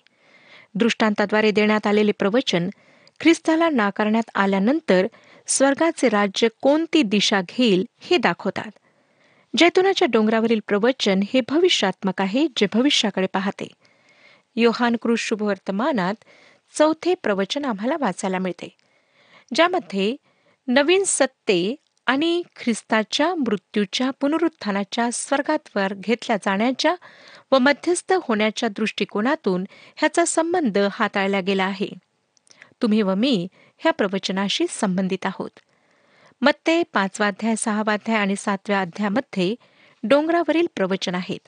दृष्टांताद्वारे 0.76 1.52
देण्यात 1.52 1.88
आलेले 1.88 2.12
प्रवचन 2.12 2.70
ख्रिस्ताला 3.20 3.70
नाकारण्यात 3.70 4.30
आल्यानंतर 4.36 5.08
स्वर्गाचे 5.48 6.10
राज्य 6.10 6.48
कोणती 6.62 7.02
दिशा 7.04 7.42
घेईल 7.42 7.86
हे 8.00 8.18
दाखवतात. 8.18 8.72
जैतुनाच्या 9.58 10.08
डोंगरावरील 10.12 10.60
प्रवचन 10.68 11.20
हे 11.34 11.42
भविष्यात्मक 11.50 12.22
आहे 12.22 12.48
जे 12.58 12.68
भविष्याकडे 12.74 13.28
पाहते. 13.28 13.68
योहान 14.56 14.96
क्रूज 15.02 15.20
शुभवर्तमानात 15.20 16.14
चौथे 16.78 17.14
प्रवचन 17.24 17.66
आम्हाला 17.66 17.96
वाचायला 18.00 18.40
मिळते. 18.40 18.76
ज्यामध्ये 19.56 20.16
नवीन 20.68 21.04
सत्ते 21.06 21.76
आणि 22.06 22.44
ख्रिस्ताच्या 22.56 23.36
मृत्यूच्या 23.36 24.12
पुनरुत्थानाच्या 24.12 25.10
स्वर्गातवर 25.14 25.94
घेतल्या 25.94 26.38
जाण्याच्या 26.38 26.96
व 27.52 27.58
मध्यस्थ 27.60 28.14
होण्याच्या 28.14 28.70
दृष्टिकोनातून 28.70 29.64
ह्याचा 29.96 30.26
संबंध 30.26 30.78
हाताळला 30.92 31.40
गेला 31.40 31.64
आहे. 31.64 31.90
तुम्ही 32.82 33.02
व 33.02 33.16
मी 33.16 33.48
ह्या 33.78 33.94
प्रवचनाशी 33.94 34.66
संबंधित 34.70 35.26
आहोत. 35.26 35.60
मत्ते 36.42 36.84
पाचवा 36.84 37.28
अध्याय 37.28 37.56
सहावा 37.56 37.94
अध्याय 37.94 38.18
आणि 38.18 38.36
सातव्या 38.36 38.82
अध्यायामध्ये 38.82 39.56
डोंगरावरील 40.04 40.68
प्रवचन 40.76 41.16
आहेत. 41.16 41.48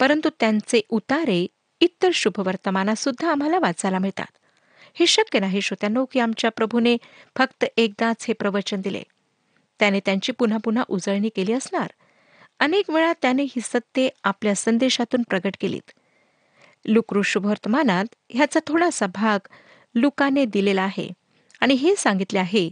परंतु 0.00 0.30
त्यांचे 0.40 0.80
उतारे 0.88 1.46
इतर 1.80 2.10
शुभवर्तमानात 2.14 2.94
सुद्धा 2.94 3.30
आम्हाला 3.30 3.58
वाचायला 3.58 3.98
मिळतात. 3.98 4.26
हे 4.94 5.06
शक्य 5.06 5.38
नाही 5.38 5.62
श्रोत्यांनो 5.62 6.04
की 6.04 6.20
आमच्या 6.20 6.50
प्रभूने 6.50 6.96
फक्त 7.36 7.64
एकदाच 7.76 8.24
हे 8.28 8.34
प्रवचन 8.34 8.80
दिले. 8.80 9.02
त्याने 9.78 10.00
त्यांची 10.00 10.32
पुन्हा 10.32 10.58
पुन्हा 10.64 10.84
उजळणी 10.88 11.28
केली 11.28 11.52
असणार. 11.52 11.90
अनेक 12.60 12.90
वेळा 12.90 13.12
त्याने 13.22 13.42
ही 13.42 13.60
सत्ये 13.60 14.10
आपल्या 14.24 14.54
संदेशातून 14.54 15.22
प्रगट 15.22 15.54
केलीत. 15.60 15.90
लुक्रू 16.86 17.22
शुभवर्तमानात 17.22 18.04
ह्याचा 18.28 18.60
थोडासा 18.66 19.06
भाग 19.06 19.48
लुकाने 19.94 20.44
दिलेला 20.44 20.82
आहे. 20.82 21.08
आणि 21.60 21.74
हे 21.74 21.96
सांगितले 21.96 22.38
आहे 22.38 22.70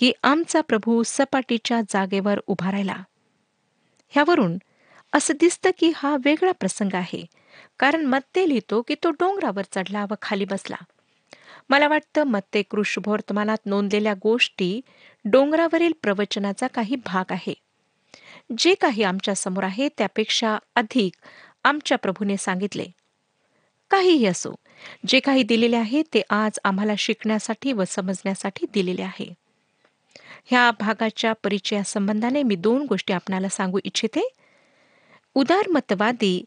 की 0.00 0.12
आमचा 0.22 0.60
प्रभू 0.60 1.02
सपाटीच्या 1.02 1.80
जागेवर 1.80 2.40
उभा 2.46 2.72
राहिला. 2.72 2.96
ह्यावरून 4.08 4.58
असं 5.12 5.34
दिसतं 5.40 5.70
की 5.78 5.92
हा 5.96 6.16
वेगळा 6.24 6.52
प्रसंग 6.52 6.94
आहे. 6.94 7.26
कारण 7.78 8.06
मत्ते 8.06 8.48
लिहितो 8.48 8.82
की 8.82 8.94
तो 8.94 9.10
डोंगरावर 9.10 9.62
चढला 9.72 10.06
व 10.10 10.14
खाली 10.22 10.44
बसला. 10.44 10.76
मला 11.68 11.88
वाटतं 11.88 12.22
मत्ते 12.24 12.62
कृष्णवर्तमानात 12.62 13.56
नोंदलेल्या 13.66 14.14
गोष्टी 14.22 14.80
डोंगरावरील 15.24 15.92
प्रवचनाचा 16.02 16.66
काही 16.66 16.96
भाग 16.96 17.32
आहे. 17.32 17.54
जे 18.58 18.74
काही 18.74 19.02
आमच्यासमोर 19.02 19.64
आहे 19.64 19.88
त्यापेक्षा 19.88 20.58
अधिक 20.74 21.12
आमच्या 21.64 21.98
प्रभूने 21.98 22.36
सांगितले. 22.36 22.86
काहीही 23.90 24.26
असो 24.26 24.54
जे 25.06 25.20
काही 25.20 25.42
दिलेले 25.42 25.76
आहे 25.76 26.02
ते 26.02 26.22
आज 26.30 26.58
आम्हाला 26.64 26.92
शिकण्यासाठी 26.98 27.72
व 27.72 27.84
समजण्यासाठी 27.86 28.66
दिलेले 28.74 29.02
आहे. 29.02 29.34
ह्या 30.50 30.70
भागाच्या 30.70 31.32
परिचयासंबंधाने 31.32 32.42
मी 32.42 32.54
दोन 32.54 32.86
गोष्टी 32.86 33.12
आपणाला 33.12 33.48
सांगू 33.48 33.80
इच्छिते. 33.84 34.28
उदारमतवादी 35.34 36.44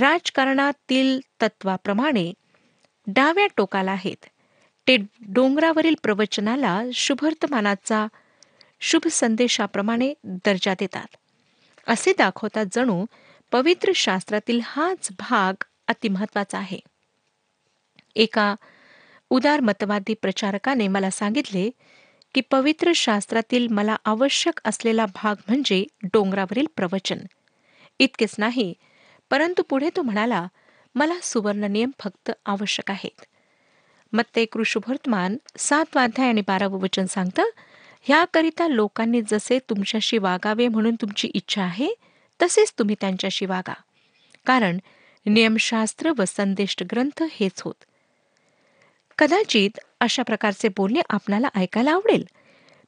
राजकारणातील 0.00 1.20
तत्वाप्रमाणे 1.42 2.32
डाव्या 3.06 3.46
टोकाला 3.56 3.90
आहेत. 3.92 4.26
ते 4.88 4.96
डोंगरावरील 5.20 5.94
प्रवचनाला 6.02 6.82
शुभवर्तमानाचा 6.94 8.06
शुभ 8.80 9.08
संदेशाप्रमाणे 9.08 10.14
दर्जा 10.24 10.74
देतात. 10.78 11.16
असे 11.86 12.12
दाखवतात 12.18 12.66
जणू 12.72 13.06
पवित्र 13.52 13.92
शास्त्रातील 13.94 14.60
हाच 14.64 15.08
भाग 15.18 15.64
अतिमहत्वाचा 15.88 16.58
आहे. 16.58 16.80
एका 18.16 18.54
उदारमतवादी 19.30 20.14
प्रचारकाने 20.14 20.88
मला 20.88 21.10
सांगितले 21.10 21.70
की 22.38 22.42
पवित्र 22.50 22.92
शास्त्रातील 22.94 23.66
मला 23.68 23.96
आवश्यक 24.04 24.60
असलेला 24.64 25.06
भाग 25.06 25.36
म्हणजे 25.48 25.84
डोंगरावरील 26.02 26.66
प्रवचन. 26.76 27.18
इतकेच 27.98 28.34
नाही 28.38 28.74
परंतु 29.30 29.62
पुढे 29.62 29.90
तो 29.96 30.02
म्हणाला 30.02 30.48
मला 30.94 31.14
सुवर्ण 31.22 31.64
नियम 31.64 31.90
फक्त 32.00 32.30
आवश्यक 32.46 32.90
आहेत. 32.90 33.24
मग 34.12 34.22
ते 34.36 34.44
कृषुभर्तमान 34.44 35.36
सात 35.58 35.84
वाध्याय 35.94 36.28
आणि 36.28 36.40
बारावं 36.40 36.80
वचन 36.80 37.06
सांगतं 37.06 37.42
ह्याकरिता 38.02 38.68
लोकांनी 38.68 39.22
जसे 39.22 39.58
तुमच्याशी 39.58 40.18
वागावे 40.18 40.68
म्हणून 40.68 40.94
तुमची 40.94 41.30
इच्छा 41.34 41.62
आहे 41.62 41.88
तसेच 42.42 42.72
तुम्ही 42.78 42.96
त्यांच्याशी 43.00 43.46
वागा. 43.46 43.74
कारण 44.46 44.78
नियमशास्त्र 45.26 46.12
व 46.18 46.24
संदेष्ट 46.26 46.82
ग्रंथ 46.82 47.22
हेच 47.30 47.62
होत. 47.62 47.84
कदाचित 49.18 49.78
अशा 50.00 50.22
प्रकारचे 50.22 50.68
बोलणे 50.68 51.00
आपणाला 51.10 51.48
ऐकायला 51.56 51.92
आवडेल. 51.92 52.24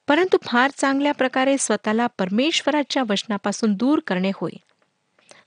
परंतु 0.09 0.37
फार 0.43 0.71
चांगल्या 0.71 1.13
प्रकारे 1.13 1.59
स्वतःला 1.59 2.07
परमेश्वराच्या 2.07 3.03
वचनापासून 3.09 3.75
दूर 3.75 4.01
करणे 4.07 4.31
होय. 4.35 4.57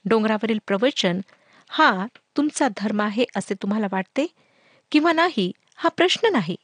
डोंगरावरील 0.05 0.59
प्रवचन 0.67 1.21
हा 1.69 2.05
तुमचा 2.37 2.67
धर्म 2.77 3.01
आहे 3.01 3.25
असे 3.35 3.53
तुम्हाला 3.53 3.87
वाटते? 3.91 4.27
किंवा 4.91 5.11
नाही 5.11 5.51
हा 5.75 5.89
प्रश्न 5.89 6.27
नाही. 6.31 6.55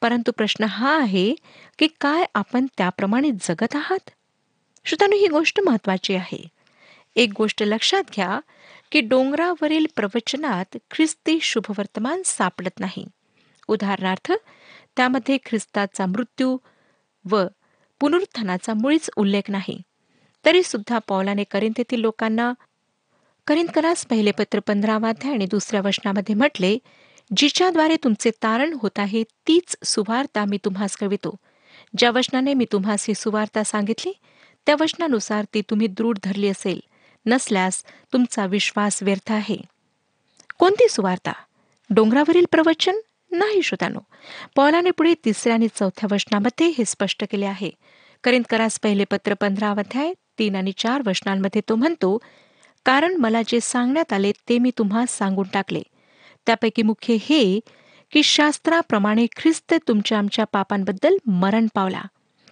परंतु 0.00 0.32
प्रश्न 0.32 0.64
हा 0.64 0.98
आहे 1.00 1.34
की 1.78 1.86
काय 2.00 2.24
आपण 2.34 2.66
त्याप्रमाणे 2.78 3.30
जगत 3.30 3.74
आहात? 3.74 4.10
श्रोतानु 4.84 5.16
ही 5.16 5.28
गोष्ट 5.28 5.60
महत्वाची 5.60 6.14
आहे. 6.14 6.48
एक 7.16 7.32
गोष्ट 7.36 7.62
लक्षात 7.62 8.04
घ्या 8.16 8.40
की 8.92 9.00
डोंगरावरील 9.00 9.86
प्रवचनात 9.96 10.76
ख्रिस्ती 10.90 11.38
शुभवर्तमान 11.42 12.22
सापडत 12.24 12.80
नाही. 12.80 13.06
उदाहरणार्थ 13.68 14.32
त्यामध्ये 14.96 15.38
ख्रिस्ताचा 15.46 16.06
मृत्यू 16.06 16.58
व 17.30 17.44
पुनरुत्थानाचा 18.00 18.74
मुळीच 18.74 19.10
उल्लेख 19.16 19.42
नाही. 19.48 19.82
तरी 20.44 20.62
सुद्धा 20.62 20.98
पौलाने 20.98 21.44
करिंथेतील 21.44 22.00
लोकांना 22.00 22.52
करिंदकरास 23.46 24.06
पहिले 24.06 24.30
पत्र 24.30 24.58
पंधरावाध्याय 24.58 25.34
आणि 25.34 25.46
दुसऱ्या 25.46 25.80
वचनामध्ये 25.80 26.34
म्हटले 26.34 26.78
जिच्याद्वारे 27.36 27.96
तुमचे 27.96 28.30
तारण 28.30 28.76
होत 28.82 28.98
आहे 28.98 29.22
तीच 29.22 29.76
सुवार्ता 29.84 30.44
मी 30.44 30.58
तुम्हास 30.64 30.96
कळवितो 30.96 31.36
ज्या 31.98 32.10
वचनाने 32.10 32.54
मी 32.54 32.66
तुम्हास 32.72 33.04
ही 33.08 33.14
सुवार्ता 33.14 33.64
सांगितली 33.64 34.12
त्या 34.66 34.76
वचनानुसार 34.80 35.44
ती 35.54 35.62
तुम्ही 35.70 35.86
दृढ 35.86 36.18
धरली 36.24 36.48
असेल. 36.48 36.80
नसल्यास 37.26 37.84
तुमचा 38.12 38.46
विश्वास 38.46 39.02
व्यर्थ 39.02 39.32
आहे. 39.32 39.56
कोणती 40.58 40.88
सुवार्ता? 40.88 41.32
डोंगरावरील 41.90 42.44
प्रवचन? 42.50 42.96
नाही 43.36 43.62
श्रोतानो 43.62 43.98
पौलाने 44.56 44.90
पुढे 44.90 45.14
तिसऱ्या 45.24 45.54
आणि 45.54 45.68
चौथ्या 45.74 46.14
वचनामध्ये 46.14 46.66
हे 46.66 46.84
स्पष्ट 46.86 47.24
केले 47.30 47.46
आहे. 47.46 47.70
करिंदकरास 48.24 48.80
पहिले 48.80 49.04
पत्र 49.04 49.34
पंधरा 49.34 49.70
अध्याय 49.70 50.12
तीन 50.38 50.56
आणि 50.56 50.72
चार 50.76 51.02
वचनांमध्ये 51.06 51.62
तो 51.68 51.74
म्हणतो 51.74 52.18
कारण 52.84 53.14
मला 53.14 53.42
जे 53.46 53.60
सांगण्यात 53.60 54.12
आले 54.12 54.32
ते 54.48 54.58
मी 54.58 54.70
तुम्हा 54.78 55.04
सांगून 55.08 55.46
टाकले. 55.52 55.82
त्यापैकी 56.46 56.82
मुख्य 56.82 57.14
हे 57.14 57.60
की 58.12 58.22
शास्त्राप्रमाणे 58.22 59.26
ख्रिस्त 59.36 59.74
तुमच्या 59.88 60.18
आमच्या 60.18 60.44
पापांबद्दल 60.52 61.16
मरण 61.26 61.66
पावला. 61.74 62.02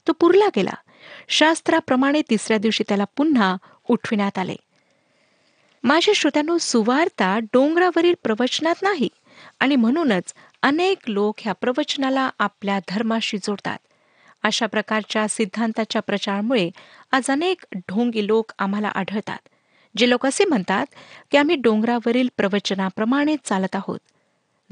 तो 0.09 0.13
पुरला 0.13 0.49
गेला. 0.57 0.75
शास्त्राप्रमाणे 1.29 2.23
तिसऱ्या 2.31 2.59
दिवशी 2.59 2.85
त्याला 2.89 3.05
पुन्हा 3.17 3.57
उठविण्यात 3.89 4.39
आले. 4.39 4.57
माझ्या 5.83 6.15
श्रोत्यांनो 6.15 6.59
सुवार्ता 6.59 7.39
डोंगरावरील 7.39 8.15
प्रवचनात 8.23 8.75
नाही 8.83 9.09
आणि 9.61 9.77
म्हणूनच 9.77 10.35
अनेक 10.65 10.99
लोक 11.09 11.35
ह्या 11.39 11.53
प्रवचनाला 11.53 12.31
आपल्या 12.39 12.79
धर्माशी 12.89 13.39
जोडतात. 13.39 13.79
अशा 14.43 14.67
प्रकारच्या 14.67 15.29
सिद्धांताच्या 15.29 16.03
प्रचारामुळे 16.03 16.71
आज 17.13 17.31
अनेक 17.31 17.65
ढोंगी 17.77 18.27
लोक 18.27 18.53
आम्हाला 18.59 18.89
आढळतात. 18.89 19.39
जे 19.97 20.11
लोक 20.11 20.27
असे 20.27 20.45
म्हणतात 20.45 20.87
की 21.31 21.37
आम्ही 21.37 21.57
डोंगरावरील 21.57 22.29
प्रवचनाप्रमाणे 22.37 23.37
चालत 23.45 23.77
आहोत. 23.77 23.99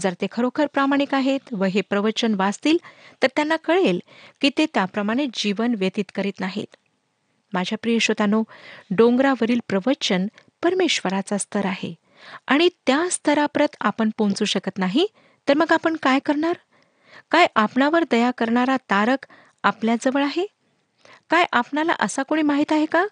जर 0.01 0.15
ते 0.21 0.27
खरोखर 0.33 0.67
प्रामाणिक 0.67 1.15
आहेत 1.15 1.53
व 1.53 1.65
हे 1.65 1.81
प्रवचन 1.81 2.35
वाचतील 2.35 2.79
तर 3.23 3.27
त्यांना 3.37 3.57
कळेल 3.57 4.01
की 4.41 4.51
ते 4.59 4.67
त्याप्रमाणे 4.75 5.27
जीवन 5.35 5.75
व्यतीत 5.79 6.13
करीत 6.15 6.41
नाहीत. 6.41 6.77
माझ्या 7.53 7.79
प्रिय 7.83 7.99
श्रोतानो 7.99 8.43
डोंगरावरील 8.91 9.61
प्रवचन 9.69 10.27
परमेश्वराचा 10.63 11.39
स्तर 11.39 11.67
आहे 11.67 11.95
आणि 12.47 12.69
त्या 12.87 13.07
स्तराप्रत 13.11 13.77
आपण 13.81 14.11
पोहोचू 14.19 14.45
शकत 14.45 14.79
नाही 14.79 15.07
तर 15.49 15.55
मग 15.55 15.73
आपण 15.73 15.97
काय 16.03 16.19
करणार? 16.19 16.55
काय 17.31 17.47
आपणावर 17.55 18.05
दया 18.11 18.31
करणारा 18.31 18.77
तारक 18.91 19.27
आपल्याजवळ 19.65 20.23
आहे? 20.23 20.47
काय 21.31 21.45
आपणाला 21.53 21.95
असा 22.01 22.23
कोणी 22.23 22.43
माहीत 22.43 22.73
आहे 22.73 22.87
का? 22.87 23.07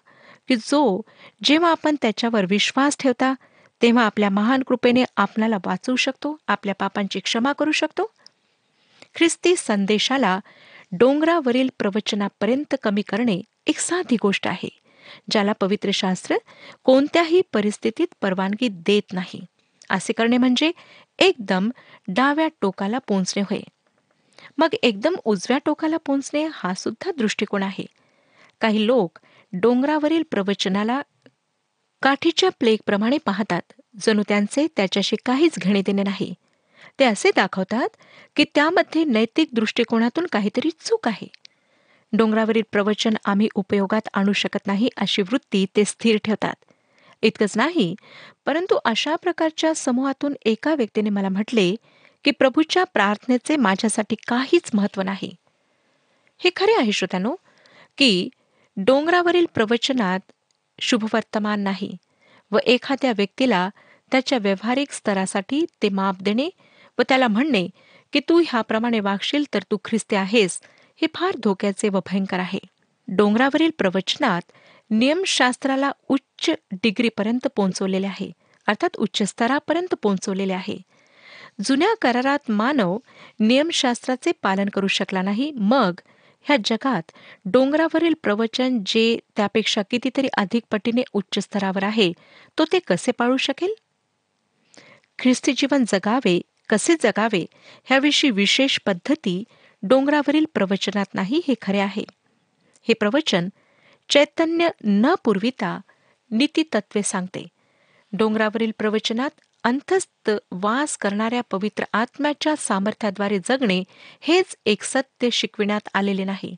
की 0.47 0.55
जो 0.55 1.01
जेव्हा 1.43 1.71
आपण 1.71 1.95
त्याच्यावर 2.01 2.45
विश्वास 2.49 2.97
ठेवता 2.99 3.33
तेव्हा 3.81 4.05
आपल्या 4.05 4.29
महान 4.29 4.63
कृपेने 4.63 5.03
आपणाला 5.17 5.57
वाचवू 5.65 5.95
शकतो 5.95 6.37
आपल्या 6.47 6.75
पापांची 6.75 7.19
क्षमा 7.19 7.53
करू 7.53 7.71
शकतो? 7.71 8.11
ख्रिस्ती 9.15 9.55
संदेशाला 9.57 10.39
डोंगरावरील 10.91 11.69
प्रवचनापर्यंत 11.79 12.75
कमी 12.83 13.01
करणे 13.01 13.41
एक 13.67 13.79
साधी 13.79 14.15
गोष्ट 14.21 14.47
आहे 14.47 14.69
ज्याला 15.31 15.51
पवित्र 15.51 15.89
शास्त्र 15.93 16.35
कोणत्याही 16.83 17.41
परिस्थितीत 17.53 18.07
परवानगी 18.21 18.67
देत 18.67 19.13
नाही. 19.13 19.45
असे 19.91 20.13
करणे 20.13 20.37
म्हणजे 20.37 20.71
एकदम 21.19 21.69
डाव्या 22.07 22.47
टोकाला 22.61 22.97
पोचणे 22.97 23.41
होय. 23.41 23.59
मग 24.57 24.67
एकदम 24.83 25.15
उजव्या 25.25 25.57
टोकाला 25.65 25.97
पोचणे 25.97 26.49
हा 26.53 26.73
सुद्धा 26.73 27.11
दृष्टिकोन 27.17 27.63
आहे. 27.63 27.85
काही 28.61 28.87
लोक 28.87 29.19
डोंगरावरील 29.53 30.23
प्रवचनाला 30.31 31.01
काठीच्या 32.01 32.49
प्लेगप्रमाणे 32.59 33.17
पाहतात 33.17 33.73
जणू 34.01 34.23
त्यांचे 34.27 34.67
त्याच्याशी 34.75 35.15
काहीच 35.25 35.59
घेणे 35.59 35.81
देणे 35.81 36.03
नाही. 36.03 36.33
ते 36.99 37.05
असे 37.05 37.31
दाखवतात 37.35 37.89
की 38.35 38.45
त्यामध्ये 38.55 39.03
नैतिक 39.03 39.49
दृष्टिकोनातून 39.53 40.25
काहीतरी 40.31 40.69
चूक 40.69 41.07
आहे. 41.07 41.27
डोंगरावरील 42.13 42.63
प्रवचन 42.71 43.13
आम्ही 43.25 43.47
उपयोगात 43.55 44.09
आणू 44.13 44.33
शकत 44.33 44.67
नाही 44.67 44.89
अशी 44.97 45.21
वृत्ती 45.21 45.65
ते 45.75 45.85
स्थिर 45.85 46.17
ठेवतात. 46.23 46.55
इतकंच 47.21 47.53
नाही. 47.55 47.95
परंतु 48.45 48.79
अशा 48.85 49.15
प्रकारच्या 49.15 49.75
समूहातून 49.75 50.33
एका 50.45 50.75
व्यक्तीने 50.75 51.09
मला 51.09 51.29
म्हटले 51.29 51.75
की 52.23 52.31
प्रभूच्या 52.31 52.83
प्रार्थनेचे 52.83 53.55
माझ्यासाठी 53.55 54.15
काहीच 54.27 54.71
महत्त्व 54.73 55.01
नाही. 55.01 55.35
हे 56.37 56.49
खरे 56.55 56.73
आहे 56.79 56.91
श्रोत्यानो 56.91 57.35
की 57.97 58.29
डोंगरावरील 58.77 59.45
प्रवचनात 59.53 60.19
शुभवर्तमान 60.79 61.59
नाही 61.59 61.97
व 62.51 62.57
एखाद्या 62.65 63.13
व्यक्तीला 63.17 63.69
त्याच्या 64.11 64.37
व्यावहारिक 64.41 64.91
स्तरासाठी 64.91 65.65
ते 65.83 65.89
माप 65.89 66.15
देणे 66.21 66.49
व 66.99 67.01
त्याला 67.09 67.27
म्हणणे 67.27 67.67
की 68.13 68.19
तू 68.19 68.41
ह्याप्रमाणे 68.47 68.99
वागशील 68.99 69.43
तर 69.53 69.59
तू 69.71 69.77
ख्रिस्ती 69.85 70.15
आहेस 70.15 70.59
हे 71.01 71.07
फार 71.15 71.35
धोक्याचे 71.43 71.89
व 71.89 71.99
भयंकर 72.05 72.39
आहे. 72.39 72.59
डोंगरावरील 73.07 73.69
प्रवचनात 73.77 74.41
नियमशास्त्राला 74.91 75.91
उच्च 76.09 76.49
डिग्रीपर्यंत 76.71 77.47
पोहोचवलेले 77.55 78.07
आहे. 78.07 78.31
अर्थात 78.67 78.95
उच्च 78.97 79.23
स्तरापर्यंत 79.23 79.93
पोहोचवलेले 80.01 80.53
आहे. 80.53 80.77
जुन्या 81.65 81.93
करारात 82.01 82.51
मानव 82.51 82.97
नियमशास्त्राचे 83.39 84.31
पालन 84.41 84.69
करू 84.69 84.87
शकला 84.87 85.21
नाही. 85.21 85.51
मग 85.51 85.99
ह्या 86.41 86.57
जगात 86.65 87.11
डोंगरावरील 87.45 88.13
प्रवचन 88.23 88.79
जे 88.85 89.19
त्यापेक्षा 89.35 89.81
कितीतरी 89.81 90.27
अधिक 90.37 90.63
पटीने 90.71 91.03
उच्च 91.13 91.39
स्तरावर 91.39 91.83
आहे 91.83 92.11
तो 92.57 92.65
ते 92.65 92.79
कसे 92.79 93.11
पाळू 93.11 93.37
शकेल? 93.37 93.73
ख्रिस्ती 95.19 95.53
जीवन 95.53 95.83
जगावे 95.87 96.41
कसे 96.69 96.95
जगावे 97.03 97.45
ह्याविषयी 97.85 98.31
विशेष 98.31 98.79
पद्धती 98.85 99.43
डोंगरावरील 99.83 100.45
प्रवचनात 100.53 101.05
नाही 101.13 101.41
हे 101.47 101.53
खरे 101.61 101.79
आहे. 101.79 102.03
हे 102.87 102.93
प्रवचन 102.93 103.49
चैतन्य 104.11 104.69
न 104.83 105.13
पुरविता 105.23 105.79
नीतितत्वे 106.31 107.01
सांगते. 107.03 107.45
डोंगरावरील 108.13 108.71
प्रवचनात 108.77 109.29
अंतस्थ 109.63 110.29
वास 110.51 110.97
करणाऱ्या 110.97 111.41
पवित्र 111.51 111.83
आत्म्याच्या 111.93 112.55
सामर्थ्याद्वारे 112.57 113.39
जगणे 113.39 113.81
हेच 114.21 114.55
एक 114.65 114.83
सत्य 114.83 115.29
शिकविण्यात 115.31 115.89
आलेले 115.93 116.23
नाही. 116.23 116.55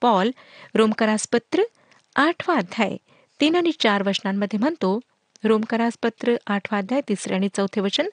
पॉल 0.00 0.30
रोमकरासपत्र 0.74 1.62
आठवा 2.16 2.54
अध्याय 2.54 2.96
तीन 3.40 3.56
आणि 3.56 3.70
चार 3.80 4.02
वचनांमध्ये 4.06 4.58
म्हणतो 4.58 4.98
रोमकरासपत्र 5.44 6.34
आठवा 6.46 6.78
अध्याय 6.78 7.00
तिसरे 7.08 7.34
आणि 7.34 7.48
चौथे 7.56 7.80
वचन 7.80 8.08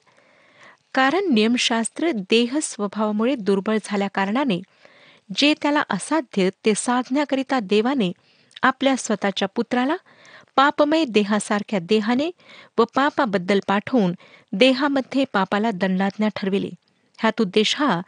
कारण 0.94 1.32
नियमशास्त्र 1.34 2.10
देह 2.30 2.58
स्वभावामुळे 2.62 3.34
दुर्बळ 3.34 3.78
झाल्या 3.84 4.08
कारणाने 4.14 4.60
जे 5.36 5.54
त्याला 5.62 5.82
असाध्य 5.90 6.50
ते 6.64 6.72
साधण्याकरिता 6.76 7.58
देवाने 7.60 8.12
आपल्या 8.62 8.96
स्वतःच्या 8.98 9.48
पुत्राला 9.48 9.96
पापमय 10.56 11.04
देहासारख्या 11.04 11.78
देहाने 11.82 12.30
व 12.78 12.84
पापाबद्दल 12.94 13.60
पाठवून 13.66 14.14
देहामध्ये 14.52 15.24
पापाला 15.32 15.70
दंडाज्ञा 15.70 16.28
ठरविले. 16.36 16.70
ह्यात 17.18 17.40
उद्देश 17.40 17.76
हा 17.76 18.00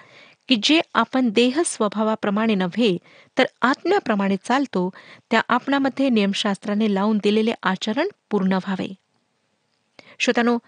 की 0.48 0.56
जे 0.62 0.80
आपण 0.94 1.28
देह 1.28 1.62
स्वभावाप्रमाणे 1.66 2.54
नव्हे 2.54 2.96
तर 3.38 3.44
आत्म्याप्रमाणे 3.62 4.36
चालतो 4.44 4.90
त्या 5.30 5.42
आपणामध्ये 5.48 6.08
नियमशास्त्राने 6.08 6.94
लावून 6.94 7.18
दिलेले 7.22 7.52
आचरण 7.62 8.08
पूर्ण 8.30 8.52
व्हावे. 8.52 8.94
श्रोतानो 10.18 10.58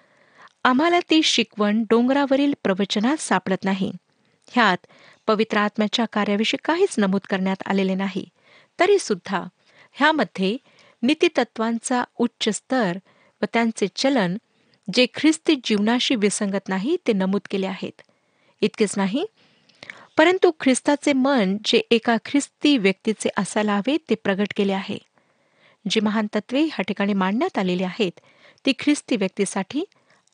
आम्हाला 0.65 0.99
ती 1.11 1.23
शिकवण 1.23 1.85
डोंगरावरील 1.91 2.55
प्रवचनात 2.63 3.17
सापडत 3.17 3.65
नाही. 3.65 3.93
ह्यात 4.49 4.87
पवित्र 5.27 5.57
आत्म्याच्या 5.57 6.05
कार्याविषयी 6.13 6.59
काहीच 6.65 6.95
नमूद 6.99 7.21
करण्यात 7.31 7.57
आलेले 7.67 7.95
नाही. 7.95 8.29
तरी 8.81 8.99
सुद्धा 8.99 9.45
ह्यामध्ये 9.97 10.57
नीतितत्वांचा 11.03 12.03
उच्च 12.19 12.49
स्तर 12.49 12.99
व 13.43 13.45
त्यांचे 13.53 13.87
चलन 13.97 14.37
जे 14.95 15.07
ख्रिस्ती 15.15 15.55
जीवनाशी 15.65 16.15
विसंगत 16.15 16.69
नाही 16.69 16.97
ते 17.07 17.13
नमूद 17.13 17.41
केले 17.51 17.67
आहेत. 17.67 18.03
इतकेच 18.63 18.95
नाही 18.97 19.25
परंतु 20.17 20.51
ख्रिस्ताचे 20.61 21.13
मन 21.13 21.57
जे 21.65 21.79
एका 21.91 22.17
ख्रिस्ती 22.25 22.77
व्यक्तीचे 22.79 23.29
असायला 23.37 23.77
हवे 23.77 23.97
ते 24.11 24.15
प्रगट 24.15 24.53
केले 24.57 24.73
आहे. 24.73 24.99
जी 25.91 26.01
महान 26.01 26.27
तत्वे 26.35 26.63
ह्या 26.63 26.83
ठिकाणी 26.83 27.13
मांडण्यात 27.13 27.59
आलेली 27.59 27.85
आहेत 27.85 28.21
ती 28.67 28.73
ख्रिस्ती 28.79 29.17
व्यक्तीसाठी 29.17 29.85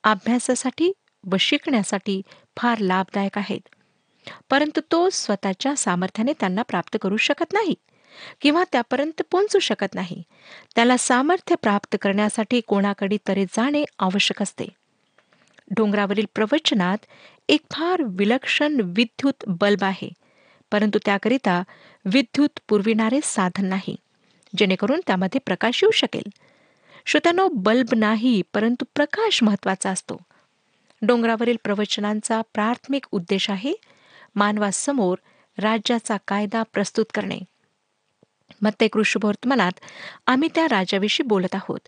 अभ्यासासाठी 0.05 0.92
व 1.25 1.37
शिकण्यासाठी 1.40 2.21
फार 2.57 2.79
लाभदायक 2.79 3.38
आहेत. 3.38 3.69
परंतु 4.51 4.81
तो 4.92 5.09
स्वतःच्या 5.12 5.77
सामर्थ्याने 5.77 6.33
त्यांना 6.33 6.62
प्राप्त 6.62 6.97
करू 7.03 7.16
शकत 7.16 7.53
नाही. 7.53 7.75
किंवा 8.41 8.65
त्यापर्यंत 8.73 9.23
पोहोचू 9.31 9.59
शकत 9.59 9.95
नाही. 9.95 10.23
त्याला 10.75 10.97
सामर्थ्य 10.97 11.55
प्राप्त 11.63 11.97
करण्यासाठी 12.03 12.61
कोणाकडे 12.61 13.19
तरी 13.29 13.45
जाणे 13.45 13.85
आवश्यक 13.99 14.43
असते. 14.43 14.65
डोंगरावरील 15.71 16.27
प्रवचनात 16.35 16.99
एक 17.49 17.61
फार 17.73 18.03
विलक्षण 18.09 18.81
विद्युत 18.85 19.45
बल्ब 19.47 19.85
आहे 19.85 20.09
परंतु 20.71 20.99
त्याकरिता 21.05 21.63
विद्युत 22.05 22.61
पुरविणारे 22.69 23.21
साधन 23.23 23.65
नाही 23.65 23.97
जेणेकरून 24.57 25.01
त्यामध्ये 25.07 25.41
प्रकाश 25.47 25.83
येऊ 25.83 25.91
शकेल. 25.91 26.29
श्रोत्यानो 27.07 27.49
बल्ब 27.49 27.95
नाही 27.97 28.43
परंतु 28.55 28.85
प्रकाश 28.95 29.43
महत्त्वाचा 29.43 29.91
असतो. 29.91 30.17
डोंगरावरील 31.03 31.57
प्रवचनांचा 31.65 32.43
प्राथमिक 32.55 33.05
उद्देश 33.13 33.51
आहे 33.51 33.73
मानवासमोर 34.35 35.17
राज्याचा 35.59 36.17
कायदा 36.29 36.63
प्रस्तुत 36.63 37.05
करणे. 37.15 37.39
मत्ते 38.62 38.88
कृष्णवर्तमानात 38.88 39.73
आम्ही 40.27 40.49
त्या 40.55 40.66
राजाविषयी 40.71 41.27
बोलत 41.27 41.55
आहोत 41.55 41.81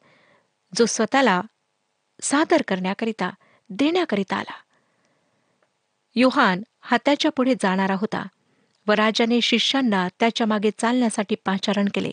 जो 0.76 0.86
स्वतःला 0.86 1.40
सादर 2.22 2.62
करण्याकरिता 2.68 3.30
देण्याकरिता 3.70 4.36
आला. 4.36 4.56
योहान 6.14 6.62
हा 6.80 6.96
त्याच्या 7.04 7.30
पुढे 7.30 7.54
जाणारा 7.54 7.94
होता 7.94 8.26
व 8.86 8.92
राजाने 8.92 9.40
शिष्यांना 9.40 10.08
त्याच्यामागे 10.20 10.70
चालण्यासाठी 10.78 11.34
पाचारण 11.34 11.88
केले. 11.94 12.10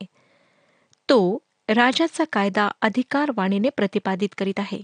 तो 1.09 1.37
राजाचा 1.69 2.23
कायदा 2.33 2.69
अधिकारवाणीने 2.81 3.69
प्रतिपादित 3.69 4.29
करीत 4.37 4.59
आहे. 4.59 4.81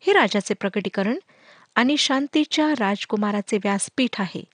हे 0.00 0.12
राजाचे 0.12 0.54
प्रकटीकरण 0.54 1.18
आणि 1.74 1.96
शांतीच्या 1.96 2.72
राजकुमाराचे 2.78 3.56
व्यासपीठ 3.56 4.20
आहे 4.20 4.44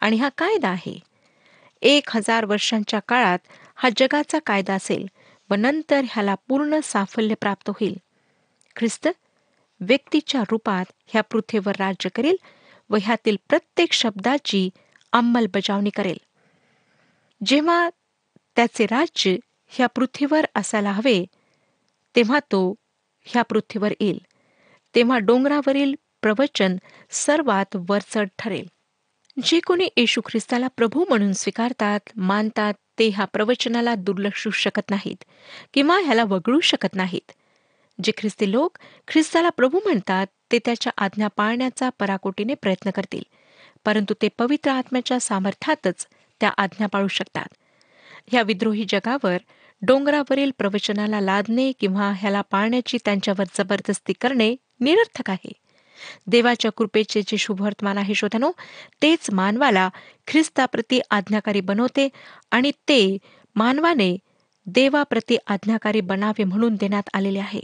आणि 0.00 0.16
हा 0.16 0.28
कायदा 0.28 0.68
आहे. 0.68 0.98
एक 1.82 2.16
हजार 2.16 2.44
वर्षांच्या 2.44 3.00
काळात 3.08 3.38
हा 3.74 3.88
जगाचा 3.96 4.38
कायदा 4.46 4.74
असेल 4.74 5.06
व 5.50 5.54
नंतर 5.54 6.00
ह्याला 6.04 6.34
पूर्ण 6.48 6.80
साफल्य 6.84 7.34
प्राप्त 7.34 7.70
होईल. 7.70 7.96
ख्रिस्त 8.76 9.08
व्यक्तीच्या 9.80 10.42
रूपात 10.50 10.84
ह्या 11.06 11.22
पृथ्वीवर 11.22 11.72
राज्य 11.78 12.08
करेल 12.08 12.36
व 12.90 12.96
ह्यातील 13.02 13.36
प्रत्येक 13.48 13.92
शब्दाची 13.92 14.70
अंमलबजावणी 15.12 15.90
करेल. 15.90 16.18
जेव्हा 17.46 17.88
त्याचे 18.56 18.86
राज्य 18.86 19.36
ह्या 19.68 19.86
पृथ्वीवर 19.86 20.46
असायला 20.54 20.92
हवे 20.92 21.24
तेव्हा 22.16 22.38
तो 22.38 22.74
ह्या 23.24 23.42
पृथ्वीवर 23.42 23.92
येईल. 24.00 24.18
तेव्हा 24.94 25.18
डोंगरावरील 25.18 25.94
प्रवचन 26.22 26.76
सर्वात 27.10 27.76
वरचढ 27.88 28.28
ठरेल. 28.38 28.66
जे 29.36 29.60
कोणी 29.60 29.88
येशू 29.96 30.20
ख्रिस्ताला 30.20 30.68
प्रभू 30.76 31.04
म्हणून 31.08 31.32
स्वीकारतात 31.32 32.10
मानतात 32.16 32.74
ते 32.98 33.08
ह्या 33.08 33.24
प्रवचनाला 33.24 33.94
दुर्लक्षू 33.94 34.50
शकत 34.50 34.90
नाहीत 34.90 35.24
किंवा 35.74 35.98
ह्याला 35.98 36.24
वगळू 36.24 36.60
शकत 36.60 36.94
नाहीत. 36.94 37.32
जे 37.98 38.12
ख्रिस्ती 38.18 38.50
लोक 38.52 38.78
ख्रिस्ताला 39.08 39.48
प्रभू 39.48 39.78
म्हणतात 39.84 40.26
ते 40.52 40.58
त्याच्या 40.58 40.92
आज्ञा 40.96 41.28
पाळण्याचा 41.36 41.88
पराकोटीने 41.98 42.54
प्रयत्न 42.54 42.90
करतील 42.90 43.22
परंतु 43.84 44.14
ते 44.22 44.28
पवित्र 44.38 44.70
आत्म्याच्या 44.70 45.20
सामर्थ्यातच 45.20 46.06
त्या 46.40 46.50
आज्ञा 46.58 46.86
पाळू 46.86 47.08
शकतात. 47.08 47.48
ह्या 48.32 48.42
विद्रोही 48.42 48.84
जगावर 48.88 49.36
डोंगरावरील 49.82 50.50
प्रवचनाला 50.58 51.20
लादणे 51.20 51.72
किंवा 51.72 52.12
ह्याला 52.18 52.40
पाळण्याची 52.40 52.98
त्यांच्यावर 53.04 53.44
जबरदस्ती 53.54 54.12
करणे 54.12 54.54
निरर्थक 54.80 55.30
आहे. 55.30 55.52
देवाच्या 56.26 56.70
कृपेचे 56.70 57.22
जे 57.22 57.36
शुभवर्तमान 57.38 57.98
आहे 57.98 58.14
शोधनो 58.14 58.50
तेच 59.02 59.30
मानवाला 59.32 59.88
ख्रिस्ताप्रती 60.28 61.00
आज्ञाकारी 61.10 61.60
बनवते 61.60 62.08
आणि 62.50 62.70
ते 62.88 63.18
मानवाने 63.56 64.16
देवाप्रती 64.66 65.36
आज्ञाकारी 65.46 66.00
बनावे 66.00 66.44
म्हणून 66.44 66.74
देण्यात 66.74 67.08
आलेले 67.14 67.38
आहे. 67.38 67.60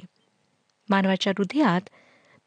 मानवाच्या 0.88 1.32
हृदयात 1.38 1.88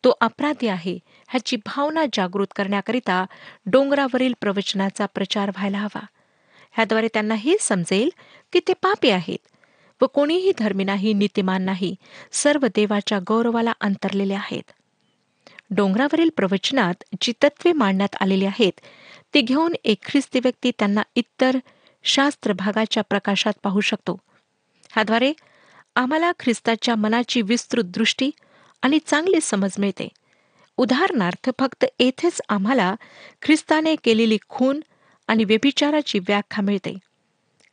तो 0.04 0.14
अपराधी 0.22 0.68
आहे 0.68 0.98
ह्याची 1.30 1.56
भावना 1.56 2.06
जागृत 2.14 2.54
करण्याकरिता 2.56 3.24
डोंगरावरील 3.66 4.34
प्रवचनाचा 4.42 5.06
प्रचार 5.06 5.50
व्हायला 5.50 5.78
हवा. 5.78 6.06
ह्याद्वारे 6.72 7.08
त्यांना 7.08 7.36
हे 7.36 7.56
समजेल 7.62 8.10
की 8.54 8.60
ते 8.68 8.74
पापी 8.74 9.10
आहेत 9.10 9.48
व 10.02 10.06
कोणीही 10.06 10.52
धर्मी 10.60 10.84
नाही 10.84 11.14
नीतिमान 11.14 11.62
नाही 11.62 11.96
सर्व 12.32 12.68
देवाच्या 12.76 13.20
गौरवाला 13.28 13.74
अंतरलेले 13.82 14.34
आहेत. 14.34 14.72
डोंगरावरील 15.72 16.30
प्रवचनात 16.36 17.04
जी 17.22 17.34
तत्वे 17.44 17.72
मांडण्यात 17.74 18.16
आलेली 18.22 18.46
आहेत 18.46 18.80
ती 19.34 19.42
घेऊन 19.42 19.74
एक 19.84 19.98
ख्रिस्ती 20.06 20.40
व्यक्ती 20.40 20.72
त्यांना 20.80 21.02
इतर 21.16 21.58
शास्त्र 22.04 22.54
भागाच्या 22.54 23.04
प्रकाशात 23.04 23.54
पाहू 23.64 23.80
शकतो. 23.80 24.18
ह्याद्वारे 24.92 25.34
आम्हाला 25.96 26.32
ख्रिस्ताच्या 26.40 26.96
मनाची 26.96 27.42
विस्तृत 27.42 27.84
दृष्टी 27.84 28.32
आणि 28.82 29.00
चांगली 29.06 29.42
समज 29.42 29.70
मिळते. 29.78 30.08
उदाहरणार्थ 30.78 31.50
फक्त 31.60 31.86
येथेच 32.00 32.42
आम्हाला 32.50 32.96
ख्रिस्ताने 33.42 33.96
केलेली 33.96 34.38
खून 34.50 34.80
आणि 35.28 35.44
व्यभिचाराची 35.44 36.20
व्याख्या 36.20 36.64
मिळते. 36.64 36.98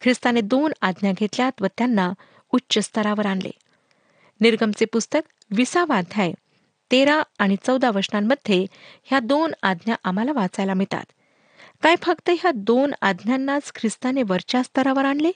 ख्रिस्ताने 0.00 0.40
दोन 0.40 0.72
आज्ञा 0.80 1.12
घेतल्यात 1.12 1.62
व 1.62 1.66
त्यांना 1.66 2.12
उच्च 2.52 2.78
स्तरावर 2.78 3.26
आणले. 3.26 3.50
निर्गमचे 4.40 4.84
पुस्तक 4.84 5.20
विसावा 5.50 5.98
अध्याय 5.98 6.32
तेरा 6.92 7.22
आणि 7.38 7.56
चौदा 7.66 7.90
वचनांमध्ये 7.90 8.66
ह्या 9.04 9.18
दोन 9.20 9.52
आज्ञा 9.62 9.94
आम्हाला 10.04 10.32
वाचायला 10.32 10.74
मिळतात. 10.74 11.04
काय 11.82 11.94
फक्त 12.02 12.30
ह्या 12.30 12.50
दोन 12.54 12.94
आज्ञांनाच 13.02 13.72
ख्रिस्ताने 13.74 14.22
वरच्या 14.22 14.62
स्तरावर 14.62 15.04
आणले? 15.04 15.30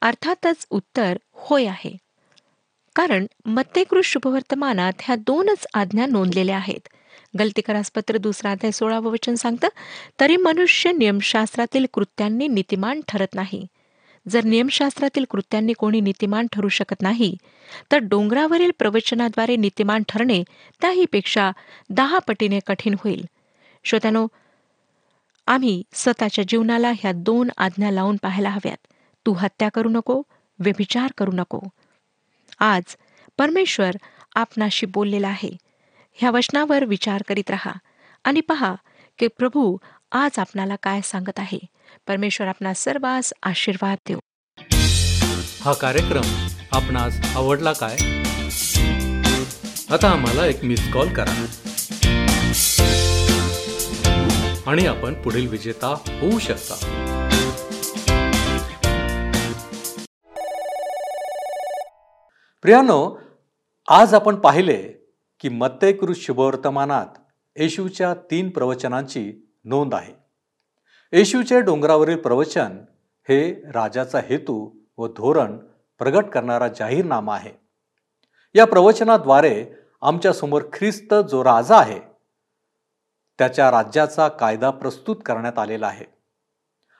अर्थातच 0.00 0.66
उत्तर 0.70 1.18
होय 1.32 1.66
आहे. 1.66 1.96
कारण 2.96 3.26
मत्तेकृत 3.46 4.02
शुभवर्तमानात 4.04 4.92
ह्या 5.00 5.16
दोनच 5.16 5.66
आज्ञा 5.74 6.06
नोंदलेल्या 6.06 6.56
आहेत. 6.56 6.88
गलतीकरासपत्र 7.38 8.16
दुसरा 8.16 8.50
अध्याय 8.50 8.70
सोळावं 8.70 9.10
वचन 9.10 9.34
सांगतं 9.34 9.68
तरी 10.20 10.36
मनुष्य 10.36 10.92
नियमशास्त्रातील 10.92 11.86
कृत्यांनी 11.92 12.48
नीतिमान 12.48 13.00
ठरत 13.08 13.34
नाही. 13.34 13.66
जर 14.28 14.44
नियमशास्त्रातील 14.44 15.24
कृत्यांनी 15.30 15.72
कोणी 15.72 16.00
नीतिमान 16.00 16.46
ठरू 16.52 16.68
शकत 16.68 17.02
नाही 17.02 17.36
तर 17.92 17.96
डोंगरावरील 17.96 18.70
प्रवचनाद्वारे 18.78 19.56
नीतिमान 19.56 20.02
ठरणे 20.08 20.42
त्याहीपेक्षा 20.80 21.50
दहा 21.90 22.18
पटीने 22.18 22.60
कठीण 22.66 22.94
होईल. 23.04 23.24
श्रोत्यानो 23.84 24.26
आम्ही 25.46 25.82
स्वतःच्या 25.92 26.44
जीवनाला 26.48 26.92
ह्या 26.98 27.12
दोन 27.12 27.50
आज्ञा 27.56 27.90
लावून 27.90 28.16
पाहायला 28.22 28.50
हव्यात. 28.50 28.86
तू 29.26 29.32
हत्या 29.32 29.68
करू 29.68 29.88
नको 29.88 30.22
व्यभिचार 30.58 31.12
करू 31.18 31.30
नको. 31.34 31.60
आज 32.58 32.96
परमेश्वर 33.38 33.90
आपणाशी 34.34 34.86
बोललेला 34.86 35.28
आहे. 35.28 35.56
ह्या 36.12 36.30
वचनावर 36.30 36.84
विचार 36.84 37.22
करीत 37.28 37.50
राहा 37.50 37.72
आणि 38.24 38.40
पहा 38.40 38.74
की 39.18 39.26
प्रभू 39.26 39.76
आज 40.16 40.38
आपणाला 40.38 40.76
काय 40.82 41.00
सांगत 41.00 41.38
आहे? 41.38 41.58
परमेश्वर 42.08 42.46
आपणा 42.46 42.74
सर्वांस 42.74 43.32
आशीर्वाद 43.42 43.98
देऊ. 44.08 44.18
हा 45.60 45.72
कार्यक्रम 45.72 46.46
आपणास 46.72 47.36
आवडला 47.36 47.72
काय? 47.72 47.94
आता 49.94 50.10
आम्हाला 50.10 50.46
एक 50.46 50.64
मिस 50.64 50.92
कॉल 50.92 51.14
करा. 51.14 51.46
आणि 54.66 54.86
आपण 54.86 55.22
पुढील 55.22 55.48
विजेता 55.48 55.86
होऊ 55.86 56.38
शकता. 56.38 56.74
प्रियानो 62.62 63.18
आज 63.88 64.14
आपण 64.14 64.36
पाहिले 64.36 64.82
की 65.40 65.48
मत्तेकृत 65.48 66.14
शुभवर्तमानात 66.14 67.06
येशूच्या 67.56 68.14
तीन 68.14 68.50
प्रवचनांची 68.50 69.43
नोंद 69.64 69.94
आहे. 69.94 70.12
येशूचे 71.12 71.60
डोंगरावरील 71.60 72.16
प्रवचन 72.16 72.76
हे 73.28 73.62
राजाचा 73.72 74.18
हेतू 74.18 74.70
व 74.98 75.06
धोरण 75.06 75.56
प्रगट 75.98 76.24
करणारा 76.24 76.68
जाहीरनामा 76.68 77.34
आहे. 77.34 77.52
या 78.54 78.64
प्रवचनाद्वारे 78.64 79.66
आमच्यासमोर 80.02 80.62
ख्रिस्त 80.72 81.14
जो 81.14 81.44
राजा 81.44 81.76
आहे 81.76 82.00
त्याच्या 83.38 83.70
राज्याचा 83.70 84.28
कायदा 84.28 84.70
प्रस्तुत 84.70 85.16
करण्यात 85.26 85.58
आलेला 85.58 85.86
आहे. 85.86 86.04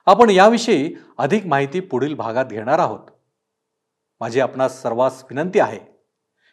आपण 0.06 0.30
याविषयी 0.30 0.94
अधिक 1.18 1.46
माहिती 1.46 1.80
पुढील 1.80 2.14
भागात 2.14 2.46
घेणार 2.46 2.78
आहोत. 2.78 3.10
माझी 4.20 4.40
आपणास 4.40 4.82
सर्वांस 4.82 5.22
विनंती 5.22 5.60
आहे 5.60 5.80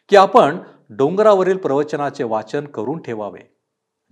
की 0.08 0.16
आपण 0.16 0.58
डोंगरावरील 0.90 1.56
प्रवचनाचे 1.56 2.24
वाचन 2.24 2.64
करून 2.64 3.02
ठेवावे. 3.02 3.56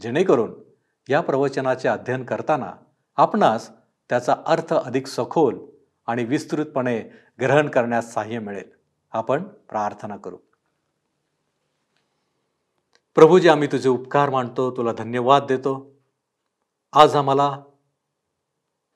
जेणेकरून 0.01 0.70
या 1.11 1.21
प्रवचनाचे 1.21 1.89
अध्ययन 1.89 2.25
करताना 2.25 2.73
आपणास 3.17 3.71
त्याचा 4.09 4.37
अर्थ 4.47 4.75
अधिक 4.75 5.07
सखोल 5.07 5.59
आणि 6.07 6.25
विस्तृतपणे 6.25 7.01
ग्रहण 7.41 7.69
करण्यास 7.69 8.13
सहाय्य 8.15 8.39
मिळेल. 8.39 8.71
आपण 9.11 9.43
प्रार्थना 9.43 10.17
करू. 10.17 10.37
प्रभूजी 13.15 13.49
आम्ही 13.49 13.69
तुझे 13.73 13.89
उपकार 13.89 14.31
मानतो 14.31 14.77
तुला 14.77 14.93
धन्यवाद 14.93 15.45
देतो. 15.45 16.01
आज 16.93 17.17
आम्हाला 17.17 17.63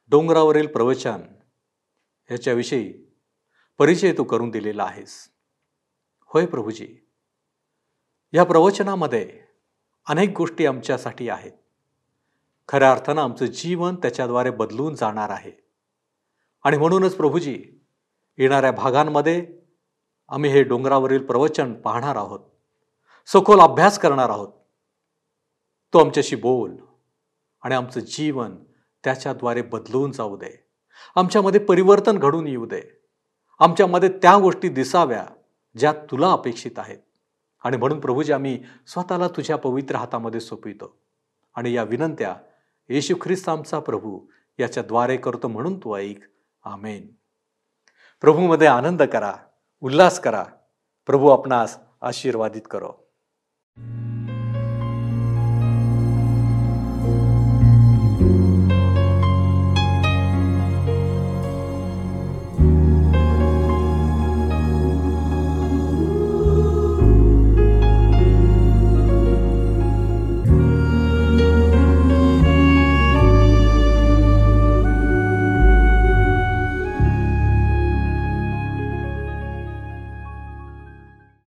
डोंगरावरील 0.09 0.67
प्रवचन 0.67 1.21
याच्याविषयी 2.31 2.93
परिचय 3.79 4.13
तू 4.19 4.25
करून 4.25 4.51
दिलेला 4.51 4.85
आहेस. 4.85 5.31
होय 6.21 6.47
प्रभूजी 6.47 7.09
या 8.33 8.45
प्रवचनामध्ये 8.45 9.41
अनेक 10.09 10.37
गोष्टी 10.37 10.67
आमच्यासाठी 10.67 11.29
आहेत. 11.29 11.53
खऱ्या 12.69 12.93
अर्थानं 12.93 13.23
आमचं 13.23 13.47
जीवन 13.47 13.95
त्याच्याद्वारे 13.95 14.51
बदलून 14.51 14.95
जाणार 14.95 15.31
आहे. 15.31 15.53
आणि 16.65 16.77
म्हणूनच 16.77 17.17
प्रभूजी 17.17 17.85
येणाऱ्या 18.39 18.73
भागांमध्ये 18.73 19.47
आम्ही 20.29 20.51
हे 20.51 20.63
डोंगरावरील 20.63 21.25
प्रवचन 21.27 21.75
पाहणार 21.75 22.17
आहोत. 22.17 22.41
सखोल 23.27 23.61
अभ्यास 23.61 23.99
करणार 23.99 24.31
आहोत. 24.31 24.49
तो 25.93 25.99
आमच्याशी 25.99 26.37
बोल 26.37 26.77
आणि 27.63 27.75
आमचं 27.75 28.01
जीवन 28.01 28.57
त्याच्याद्वारे 29.05 29.63
बदलून 29.63 30.13
जाऊ 30.13 30.37
दे. 30.37 30.65
आमच्यामध्ये 31.17 31.61
परिवर्तन 31.61 32.19
घडून 32.19 32.47
येऊ 32.47 32.67
दे. 32.67 32.83
आमच्यामध्ये 33.59 34.09
त्या 34.09 34.39
गोष्टी 34.39 34.69
दिसाव्या 34.69 35.27
ज्या 35.77 35.93
तुला 35.93 36.33
अपेक्षित 36.33 36.79
आहेत. 36.79 36.99
आणि 37.65 37.77
म्हणून 37.77 38.01
प्रभूजी 38.01 38.33
आम्ही 38.33 38.63
स्वतःला 38.87 39.29
तुझ्या 39.29 39.57
पवित्र 39.57 39.97
हातामध्ये 39.97 40.41
सोपवितो. 40.41 40.99
आणि 41.55 41.73
या 41.73 41.83
विनंत्या 41.83 42.37
येशू 42.89 43.15
ख्रिस्त 43.21 43.49
आमचा 43.49 43.79
प्रभू 43.79 44.21
याच्याद्वारे 44.59 45.17
करतो 45.17 45.49
म्हणून 45.49 45.79
तू 45.79 45.97
ऐक. 45.97 46.21
आमेन. 46.65 47.07
प्रभूमध्ये 48.21 48.67
आनंद 48.67 49.03
करा 49.03 49.35
उल्हास 49.81 50.21
करा. 50.21 50.45
प्रभू 51.07 51.29
आपणास 51.29 51.79
आशीर्वादित 52.03 52.63
करो. 52.71 52.93